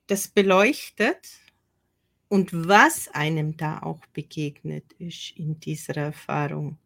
das 0.07 0.29
beleuchtet 0.29 1.29
und 2.37 2.53
was 2.53 3.09
einem 3.15 3.57
da 3.57 3.79
auch 3.79 4.05
begegnet 4.13 4.85
ist 4.99 5.33
in 5.39 5.59
dieser 5.59 5.97
Erfahrung. 5.97 6.77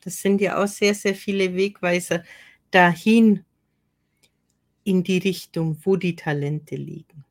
Das 0.00 0.16
sind 0.22 0.40
ja 0.40 0.62
auch 0.62 0.66
sehr, 0.66 0.94
sehr 0.94 1.14
viele 1.14 1.54
Wegweiser 1.54 2.24
dahin, 2.70 3.44
in 4.84 5.02
die 5.02 5.18
Richtung, 5.18 5.76
wo 5.82 5.96
die 5.96 6.16
Talente 6.16 6.74
liegen. 6.74 7.22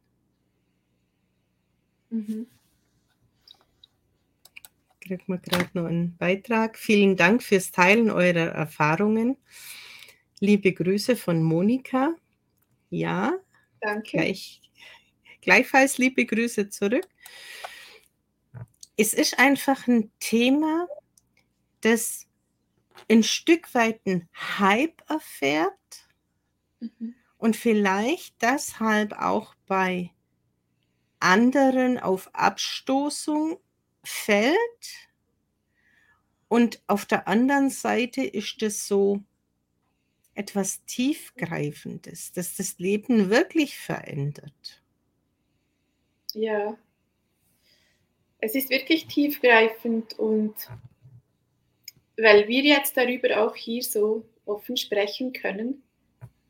Mhm. 2.12 2.46
Kriegen 5.00 5.24
wir 5.26 5.40
gerade 5.40 5.70
noch 5.74 5.86
einen 5.86 6.16
Beitrag. 6.16 6.78
Vielen 6.78 7.16
Dank 7.16 7.42
fürs 7.42 7.72
Teilen 7.72 8.12
eurer 8.12 8.52
Erfahrungen. 8.52 9.36
Liebe 10.40 10.74
Grüße 10.74 11.16
von 11.16 11.42
Monika. 11.42 12.14
Ja, 12.92 13.34
danke. 13.82 14.12
Gleich, 14.12 14.62
gleichfalls 15.48 15.98
liebe 15.98 16.26
Grüße 16.26 16.70
zurück. 16.70 17.08
Es 18.98 19.14
ist 19.14 19.40
einfach 19.40 19.88
ein 19.88 20.12
Thema, 20.20 20.88
das 21.82 22.28
ein 23.10 23.24
Stück 23.24 23.74
weit 23.74 24.02
einen 24.06 24.30
Hype 24.60 25.02
erfährt. 25.10 25.74
Mhm 26.80 27.16
und 27.38 27.56
vielleicht 27.56 28.42
deshalb 28.42 29.14
auch 29.14 29.56
bei 29.66 30.12
anderen 31.20 32.00
auf 32.00 32.34
Abstoßung 32.34 33.60
fällt. 34.04 34.58
Und 36.48 36.82
auf 36.88 37.06
der 37.06 37.28
anderen 37.28 37.70
Seite 37.70 38.24
ist 38.24 38.62
es 38.62 38.88
so 38.88 39.22
etwas 40.34 40.84
Tiefgreifendes, 40.86 42.32
das 42.32 42.56
das 42.56 42.78
Leben 42.80 43.30
wirklich 43.30 43.78
verändert. 43.78 44.84
Ja, 46.38 46.78
es 48.38 48.54
ist 48.54 48.70
wirklich 48.70 49.08
tiefgreifend 49.08 50.20
und 50.20 50.54
weil 52.16 52.48
wir 52.48 52.62
jetzt 52.62 52.96
darüber 52.96 53.44
auch 53.44 53.56
hier 53.56 53.82
so 53.82 54.24
offen 54.46 54.78
sprechen 54.78 55.34
können, 55.34 55.82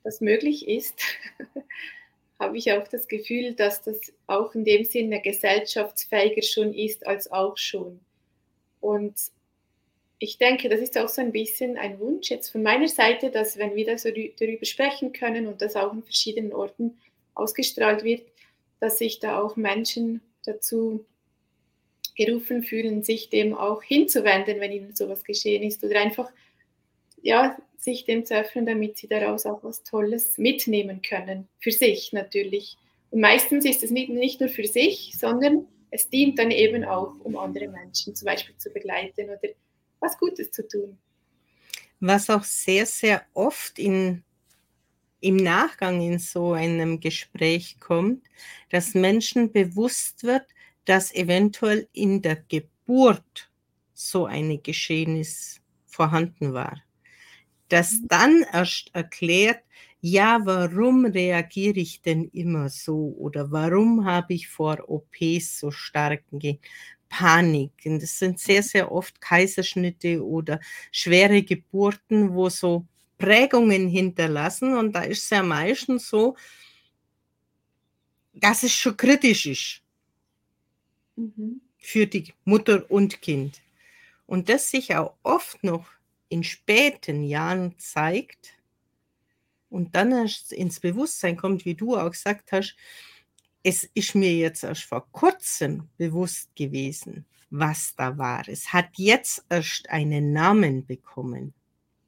was 0.03 0.19
möglich 0.19 0.67
ist, 0.67 0.99
habe 2.39 2.57
ich 2.57 2.69
auch 2.73 2.85
das 2.89 3.07
Gefühl, 3.07 3.53
dass 3.53 3.81
das 3.81 4.11
auch 4.27 4.53
in 4.55 4.65
dem 4.65 4.83
Sinne 4.83 5.21
gesellschaftsfähiger 5.21 6.41
schon 6.41 6.73
ist 6.73 7.07
als 7.07 7.31
auch 7.31 7.57
schon. 7.57 8.01
Und 8.81 9.15
ich 10.19 10.37
denke, 10.37 10.67
das 10.67 10.81
ist 10.81 10.97
auch 10.97 11.07
so 11.07 11.21
ein 11.21 11.31
bisschen 11.31 11.77
ein 11.77 11.97
Wunsch 12.01 12.29
jetzt 12.29 12.49
von 12.49 12.61
meiner 12.61 12.89
Seite, 12.89 13.31
dass 13.31 13.57
wenn 13.57 13.73
wir 13.73 13.85
da 13.85 13.95
darüber 13.95 14.65
sprechen 14.65 15.13
können 15.13 15.47
und 15.47 15.61
das 15.61 15.77
auch 15.77 15.93
in 15.93 16.03
verschiedenen 16.03 16.51
Orten 16.51 16.97
ausgestrahlt 17.35 18.03
wird, 18.03 18.23
dass 18.79 18.97
sich 18.97 19.19
da 19.19 19.39
auch 19.41 19.55
Menschen 19.55 20.21
dazu 20.45 21.05
gerufen 22.15 22.63
fühlen, 22.63 23.03
sich 23.03 23.29
dem 23.29 23.53
auch 23.53 23.83
hinzuwenden, 23.83 24.59
wenn 24.59 24.71
ihnen 24.71 24.95
sowas 24.95 25.23
geschehen 25.23 25.63
ist 25.63 25.83
oder 25.83 25.99
einfach 25.99 26.31
ja, 27.21 27.57
sich 27.77 28.05
dem 28.05 28.25
zu 28.25 28.35
öffnen, 28.35 28.65
damit 28.65 28.97
sie 28.97 29.07
daraus 29.07 29.45
auch 29.45 29.63
was 29.63 29.83
Tolles 29.83 30.37
mitnehmen 30.37 31.01
können. 31.01 31.47
Für 31.59 31.71
sich 31.71 32.13
natürlich. 32.13 32.77
Und 33.11 33.21
meistens 33.21 33.65
ist 33.65 33.83
es 33.83 33.91
nicht, 33.91 34.09
nicht 34.09 34.39
nur 34.39 34.49
für 34.49 34.65
sich, 34.65 35.13
sondern 35.17 35.67
es 35.91 36.09
dient 36.09 36.37
dann 36.39 36.51
eben 36.51 36.83
auch, 36.83 37.13
um 37.19 37.37
andere 37.37 37.67
Menschen 37.67 38.15
zum 38.15 38.25
Beispiel 38.25 38.55
zu 38.57 38.69
begleiten 38.71 39.29
oder 39.29 39.39
was 39.99 40.17
Gutes 40.17 40.51
zu 40.51 40.67
tun. 40.67 40.97
Was 41.99 42.29
auch 42.29 42.43
sehr, 42.43 42.85
sehr 42.85 43.25
oft 43.33 43.79
in, 43.79 44.23
im 45.19 45.37
Nachgang 45.37 46.01
in 46.01 46.19
so 46.19 46.53
einem 46.53 46.99
Gespräch 46.99 47.79
kommt, 47.79 48.25
dass 48.69 48.93
Menschen 48.93 49.51
bewusst 49.51 50.23
wird, 50.23 50.45
dass 50.85 51.13
eventuell 51.13 51.87
in 51.93 52.21
der 52.21 52.37
Geburt 52.47 53.49
so 53.93 54.25
eine 54.25 54.57
Geschehnis 54.59 55.61
vorhanden 55.85 56.53
war. 56.53 56.81
Das 57.69 57.99
dann 58.07 58.45
erst 58.53 58.91
erklärt, 58.93 59.61
ja, 59.99 60.39
warum 60.45 61.05
reagiere 61.05 61.79
ich 61.79 62.01
denn 62.01 62.25
immer 62.31 62.69
so 62.69 63.15
oder 63.17 63.51
warum 63.51 64.05
habe 64.05 64.35
ich 64.35 64.47
vor 64.47 64.87
OPs 64.87 65.59
so 65.59 65.71
starken 65.71 66.59
Panik? 67.09 67.71
Und 67.85 68.01
das 68.01 68.19
sind 68.19 68.39
sehr, 68.39 68.63
sehr 68.63 68.91
oft 68.91 69.19
Kaiserschnitte 69.19 70.23
oder 70.23 70.59
schwere 70.91 71.41
Geburten, 71.43 72.33
wo 72.33 72.49
so 72.49 72.85
Prägungen 73.17 73.87
hinterlassen 73.89 74.75
und 74.77 74.93
da 74.93 75.01
ist 75.03 75.23
es 75.23 75.29
ja 75.29 75.43
meistens 75.43 76.09
so, 76.09 76.35
dass 78.33 78.63
es 78.63 78.73
schon 78.73 78.95
kritisch 78.95 79.45
ist. 79.47 79.81
mhm. 81.17 81.61
für 81.77 82.07
die 82.07 82.33
Mutter 82.45 82.89
und 82.89 83.21
Kind. 83.21 83.61
Und 84.25 84.49
das 84.49 84.69
sich 84.69 84.95
auch 84.95 85.15
oft 85.23 85.63
noch 85.63 85.87
in 86.29 86.43
späten 86.43 87.23
Jahren 87.23 87.77
zeigt 87.79 88.57
und 89.69 89.95
dann 89.95 90.11
erst 90.11 90.51
ins 90.53 90.79
Bewusstsein 90.79 91.37
kommt, 91.37 91.65
wie 91.65 91.75
du 91.75 91.97
auch 91.97 92.11
gesagt 92.11 92.51
hast, 92.51 92.75
es 93.63 93.83
ist 93.93 94.15
mir 94.15 94.33
jetzt 94.35 94.63
erst 94.63 94.83
vor 94.83 95.07
kurzem 95.11 95.89
bewusst 95.97 96.55
gewesen, 96.55 97.25
was 97.49 97.95
da 97.95 98.17
war. 98.17 98.47
Es 98.47 98.71
hat 98.71 98.89
jetzt 98.97 99.45
erst 99.49 99.89
einen 99.89 100.33
Namen 100.33 100.85
bekommen. 100.85 101.53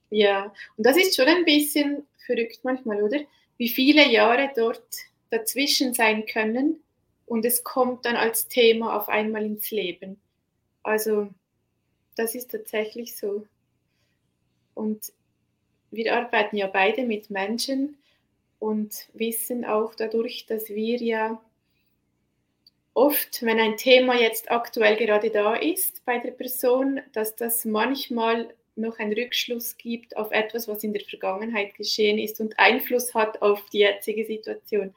Ja, 0.10 0.54
und 0.78 0.86
das 0.86 0.98
ist 0.98 1.16
schon 1.16 1.28
ein 1.28 1.46
bisschen 1.46 2.08
verrückt 2.26 2.60
manchmal, 2.64 3.02
oder? 3.04 3.20
Wie 3.58 3.70
viele 3.70 4.08
Jahre 4.08 4.52
dort 4.56 4.84
dazwischen 5.30 5.94
sein 5.94 6.26
können 6.26 6.82
und 7.26 7.46
es 7.46 7.64
kommt 7.64 8.06
dann 8.06 8.16
als 8.16 8.48
Thema 8.48 8.96
auf 8.98 9.10
einmal 9.10 9.46
ins 9.46 9.70
Leben. 9.72 10.20
Also 10.84 11.30
das 12.16 12.36
ist 12.36 12.52
tatsächlich 12.52 13.16
so. 13.16 13.46
Und 14.74 15.14
wir 15.92 16.16
arbeiten 16.16 16.58
ja 16.58 16.68
beide 16.68 17.04
mit 17.04 17.30
Menschen 17.30 17.98
und 18.60 19.08
wissen 19.14 19.66
auch 19.66 19.96
dadurch, 19.96 20.46
dass 20.48 20.70
wir 20.70 20.98
ja 20.98 21.42
oft, 22.94 23.42
wenn 23.44 23.60
ein 23.60 23.78
Thema 23.78 24.16
jetzt 24.16 24.52
aktuell 24.52 24.98
gerade 24.98 25.30
da 25.30 25.56
ist 25.56 26.04
bei 26.06 26.20
der 26.20 26.32
Person, 26.32 27.00
dass 27.14 27.36
das 27.36 27.66
manchmal 27.66 28.54
noch 28.80 29.00
einen 29.00 29.14
Rückschluss 29.14 29.78
gibt 29.78 30.18
auf 30.18 30.32
etwas, 30.32 30.68
was 30.68 30.84
in 30.84 30.94
der 30.94 31.04
Vergangenheit 31.04 31.76
geschehen 31.76 32.18
ist 32.18 32.40
und 32.40 32.58
Einfluss 32.58 33.14
hat 33.14 33.42
auf 33.42 33.64
die 33.70 33.80
jetzige 33.80 34.26
Situation. 34.26 34.94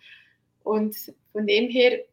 Und 0.65 0.97
von 1.33 1.47
dem 1.47 1.69
her, 1.69 2.05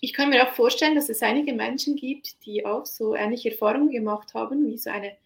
ich 0.00 0.12
kann 0.12 0.30
mir 0.30 0.46
auch 0.46 0.52
vorstellen, 0.52 0.94
dass 0.94 1.08
es 1.08 1.22
einige 1.22 1.52
Menschen 1.52 1.96
gibt, 1.96 2.44
die 2.44 2.64
auch 2.64 2.86
so 2.86 3.14
ähnliche 3.14 3.50
Erfahrungen 3.50 3.90
gemacht 3.90 4.34
haben, 4.34 4.66
wie 4.66 4.78
so 4.78 4.90
eine 4.90 5.16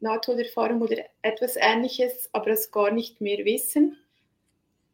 Nahtoderfahrung 0.00 0.82
oder 0.82 0.96
etwas 1.22 1.56
Ähnliches, 1.56 2.28
aber 2.32 2.48
es 2.48 2.70
gar 2.70 2.90
nicht 2.90 3.20
mehr 3.20 3.44
wissen. 3.44 3.96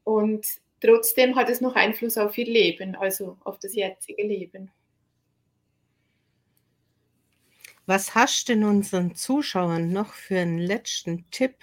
Und 0.03 0.47
trotzdem 0.81 1.37
hat 1.37 1.49
es 1.49 1.61
noch 1.61 1.75
Einfluss 1.75 2.19
auf 2.19 2.37
ihr 2.37 2.47
Leben, 2.47 2.95
also 2.95 3.37
auf 3.45 3.59
das 3.59 3.75
jetzige 3.75 4.23
Leben. 4.23 4.71
Was 7.87 8.15
hast 8.15 8.49
du 8.49 8.55
denn 8.55 8.65
unseren 8.65 9.15
Zuschauern 9.15 9.93
noch 9.93 10.15
für 10.15 10.39
einen 10.39 10.59
letzten 10.59 11.31
Tipp? 11.31 11.57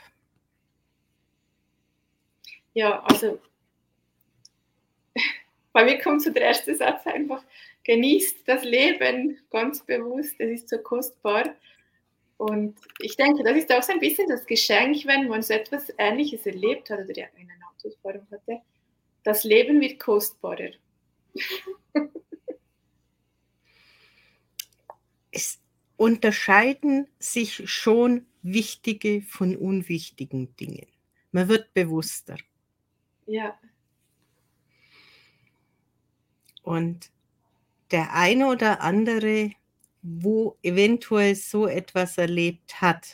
Ja, 2.73 3.01
also 3.03 3.39
bei 5.73 5.85
mir 5.85 5.99
kommt 5.99 6.21
so 6.21 6.29
der 6.31 6.43
erste 6.43 6.75
Satz 6.75 7.05
einfach, 7.07 7.43
genießt 7.83 8.47
das 8.47 8.63
Leben 8.63 9.39
ganz 9.49 9.83
bewusst, 9.85 10.35
es 10.37 10.61
ist 10.61 10.69
so 10.69 10.77
kostbar. 10.77 11.55
Und 12.37 12.77
ich 12.99 13.15
denke, 13.15 13.43
das 13.43 13.57
ist 13.57 13.71
auch 13.71 13.83
so 13.83 13.93
ein 13.93 13.99
bisschen 13.99 14.27
das 14.27 14.45
Geschenk, 14.45 15.05
wenn 15.05 15.27
man 15.27 15.41
so 15.43 15.53
etwas 15.53 15.93
Ähnliches 15.97 16.45
erlebt 16.45 16.89
hat 16.89 16.99
oder 17.07 17.23
eine 17.37 17.51
Autosparung 17.71 18.27
hatte. 18.31 18.61
Das 19.23 19.43
Leben 19.43 19.79
wird 19.79 19.99
kostbarer. 19.99 20.71
es 25.31 25.60
unterscheiden 26.01 27.07
sich 27.19 27.69
schon 27.69 28.25
wichtige 28.41 29.21
von 29.21 29.55
unwichtigen 29.55 30.55
Dingen. 30.55 30.87
Man 31.31 31.47
wird 31.47 31.75
bewusster. 31.75 32.37
Ja. 33.27 33.55
Und 36.63 37.11
der 37.91 38.15
eine 38.15 38.47
oder 38.47 38.81
andere 38.81 39.51
wo 40.01 40.57
eventuell 40.63 41.35
so 41.35 41.67
etwas 41.67 42.17
erlebt 42.17 42.81
hat, 42.81 43.13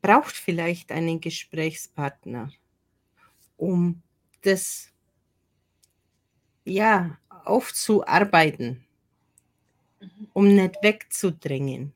braucht 0.00 0.34
vielleicht 0.34 0.90
einen 0.90 1.20
Gesprächspartner, 1.20 2.52
um 3.56 4.02
das 4.40 4.92
ja 6.64 7.16
aufzuarbeiten. 7.28 8.84
Um 10.32 10.54
nicht 10.54 10.82
wegzudrängen. 10.82 11.92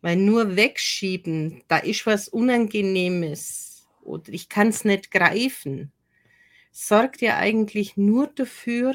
Weil 0.00 0.16
nur 0.16 0.56
wegschieben, 0.56 1.62
da 1.68 1.78
ist 1.78 2.06
was 2.06 2.28
Unangenehmes 2.28 3.88
oder 4.02 4.32
ich 4.32 4.48
kann 4.48 4.68
es 4.68 4.84
nicht 4.84 5.10
greifen, 5.10 5.92
sorgt 6.70 7.20
ja 7.20 7.36
eigentlich 7.36 7.96
nur 7.96 8.28
dafür, 8.28 8.94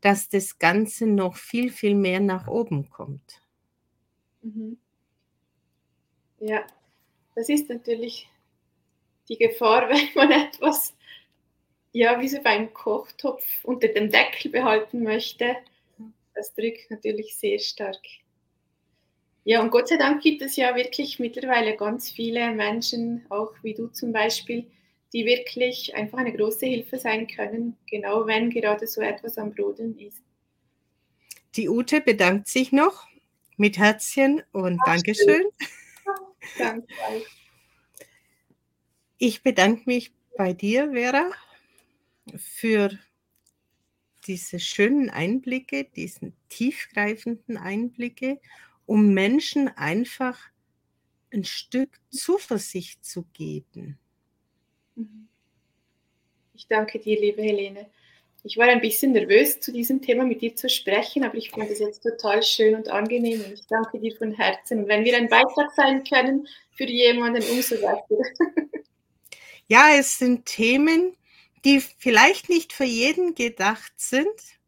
dass 0.00 0.28
das 0.28 0.58
Ganze 0.58 1.06
noch 1.06 1.36
viel, 1.36 1.70
viel 1.70 1.94
mehr 1.94 2.20
nach 2.20 2.48
oben 2.48 2.90
kommt. 2.90 3.40
Mhm. 4.42 4.76
Ja, 6.40 6.66
das 7.34 7.48
ist 7.48 7.70
natürlich 7.70 8.28
die 9.28 9.38
Gefahr, 9.38 9.88
wenn 9.88 10.08
man 10.14 10.30
etwas, 10.30 10.94
ja, 11.92 12.20
wie 12.20 12.28
so 12.28 12.42
beim 12.42 12.74
Kochtopf 12.74 13.44
unter 13.62 13.88
dem 13.88 14.10
Deckel 14.10 14.50
behalten 14.50 15.02
möchte. 15.02 15.56
Das 16.34 16.52
drückt 16.54 16.90
natürlich 16.90 17.36
sehr 17.36 17.58
stark. 17.58 18.02
Ja, 19.44 19.60
und 19.60 19.70
Gott 19.70 19.88
sei 19.88 19.98
Dank 19.98 20.22
gibt 20.22 20.40
es 20.42 20.56
ja 20.56 20.74
wirklich 20.74 21.18
mittlerweile 21.18 21.76
ganz 21.76 22.10
viele 22.10 22.50
Menschen, 22.52 23.26
auch 23.28 23.52
wie 23.62 23.74
du 23.74 23.88
zum 23.88 24.12
Beispiel, 24.12 24.66
die 25.12 25.26
wirklich 25.26 25.94
einfach 25.94 26.18
eine 26.18 26.34
große 26.34 26.66
Hilfe 26.66 26.98
sein 26.98 27.26
können, 27.26 27.76
genau 27.88 28.26
wenn 28.26 28.50
gerade 28.50 28.86
so 28.86 29.00
etwas 29.02 29.36
am 29.38 29.54
Brodeln 29.54 29.98
ist. 29.98 30.22
Die 31.56 31.68
Ute 31.68 32.00
bedankt 32.00 32.48
sich 32.48 32.72
noch 32.72 33.06
mit 33.56 33.78
Herzchen 33.78 34.42
und 34.52 34.80
Ach, 34.80 34.86
Dankeschön. 34.86 35.44
Danke. 36.58 36.86
Ich 39.18 39.42
bedanke 39.42 39.82
mich 39.86 40.12
bei 40.36 40.52
dir, 40.52 40.90
Vera, 40.92 41.30
für 42.36 42.98
diese 44.26 44.58
schönen 44.58 45.10
Einblicke, 45.10 45.84
diesen 45.84 46.34
tiefgreifenden 46.48 47.56
Einblicke, 47.56 48.40
um 48.86 49.14
Menschen 49.14 49.68
einfach 49.68 50.38
ein 51.32 51.44
Stück 51.44 52.00
Zuversicht 52.10 53.04
zu 53.04 53.24
geben. 53.32 53.98
Mhm. 54.94 55.28
Ich 56.54 56.68
danke 56.68 56.98
dir, 56.98 57.20
liebe 57.20 57.42
Helene. 57.42 57.86
Ich 58.46 58.58
war 58.58 58.66
ein 58.66 58.82
bisschen 58.82 59.12
nervös, 59.12 59.58
zu 59.58 59.72
diesem 59.72 60.02
Thema 60.02 60.24
mit 60.24 60.42
dir 60.42 60.54
zu 60.54 60.68
sprechen, 60.68 61.24
aber 61.24 61.34
ich 61.36 61.50
finde 61.50 61.72
es 61.72 61.78
jetzt 61.78 62.02
total 62.02 62.42
schön 62.42 62.74
und 62.74 62.88
angenehm 62.88 63.40
und 63.40 63.54
ich 63.54 63.66
danke 63.66 63.98
dir 63.98 64.14
von 64.16 64.32
Herzen. 64.32 64.80
Und 64.80 64.88
wenn 64.88 65.04
wir 65.04 65.16
ein 65.16 65.28
Beitrag 65.28 65.72
sein 65.74 66.04
können 66.04 66.46
für 66.72 66.84
jemanden, 66.84 67.42
umso 67.50 67.76
besser. 67.76 68.02
Ja, 69.66 69.96
es 69.98 70.18
sind 70.18 70.44
Themen, 70.44 71.16
die 71.64 71.80
vielleicht 71.80 72.48
nicht 72.48 72.72
für 72.72 72.84
jeden 72.84 73.34
gedacht 73.34 73.92
sind 73.96 74.58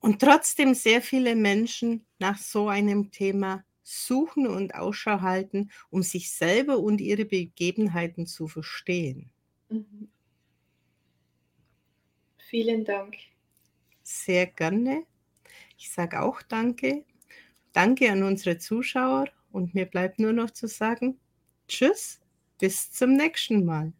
und 0.00 0.20
trotzdem 0.20 0.74
sehr 0.74 1.02
viele 1.02 1.34
Menschen 1.34 2.06
nach 2.18 2.38
so 2.38 2.68
einem 2.68 3.10
Thema 3.10 3.64
suchen 3.82 4.46
und 4.46 4.74
Ausschau 4.74 5.20
halten, 5.20 5.70
um 5.90 6.02
sich 6.02 6.30
selber 6.30 6.78
und 6.78 7.00
ihre 7.00 7.24
Begebenheiten 7.24 8.26
zu 8.26 8.48
verstehen. 8.48 9.30
Mhm. 9.68 10.08
Vielen 12.38 12.84
Dank. 12.84 13.16
Sehr 14.02 14.46
gerne. 14.46 15.04
Ich 15.78 15.90
sage 15.90 16.22
auch 16.22 16.42
danke. 16.42 17.04
Danke 17.72 18.10
an 18.12 18.22
unsere 18.22 18.58
Zuschauer 18.58 19.26
und 19.50 19.74
mir 19.74 19.86
bleibt 19.86 20.18
nur 20.18 20.32
noch 20.32 20.50
zu 20.50 20.68
sagen, 20.68 21.18
tschüss, 21.66 22.20
bis 22.58 22.92
zum 22.92 23.14
nächsten 23.14 23.64
Mal. 23.64 23.92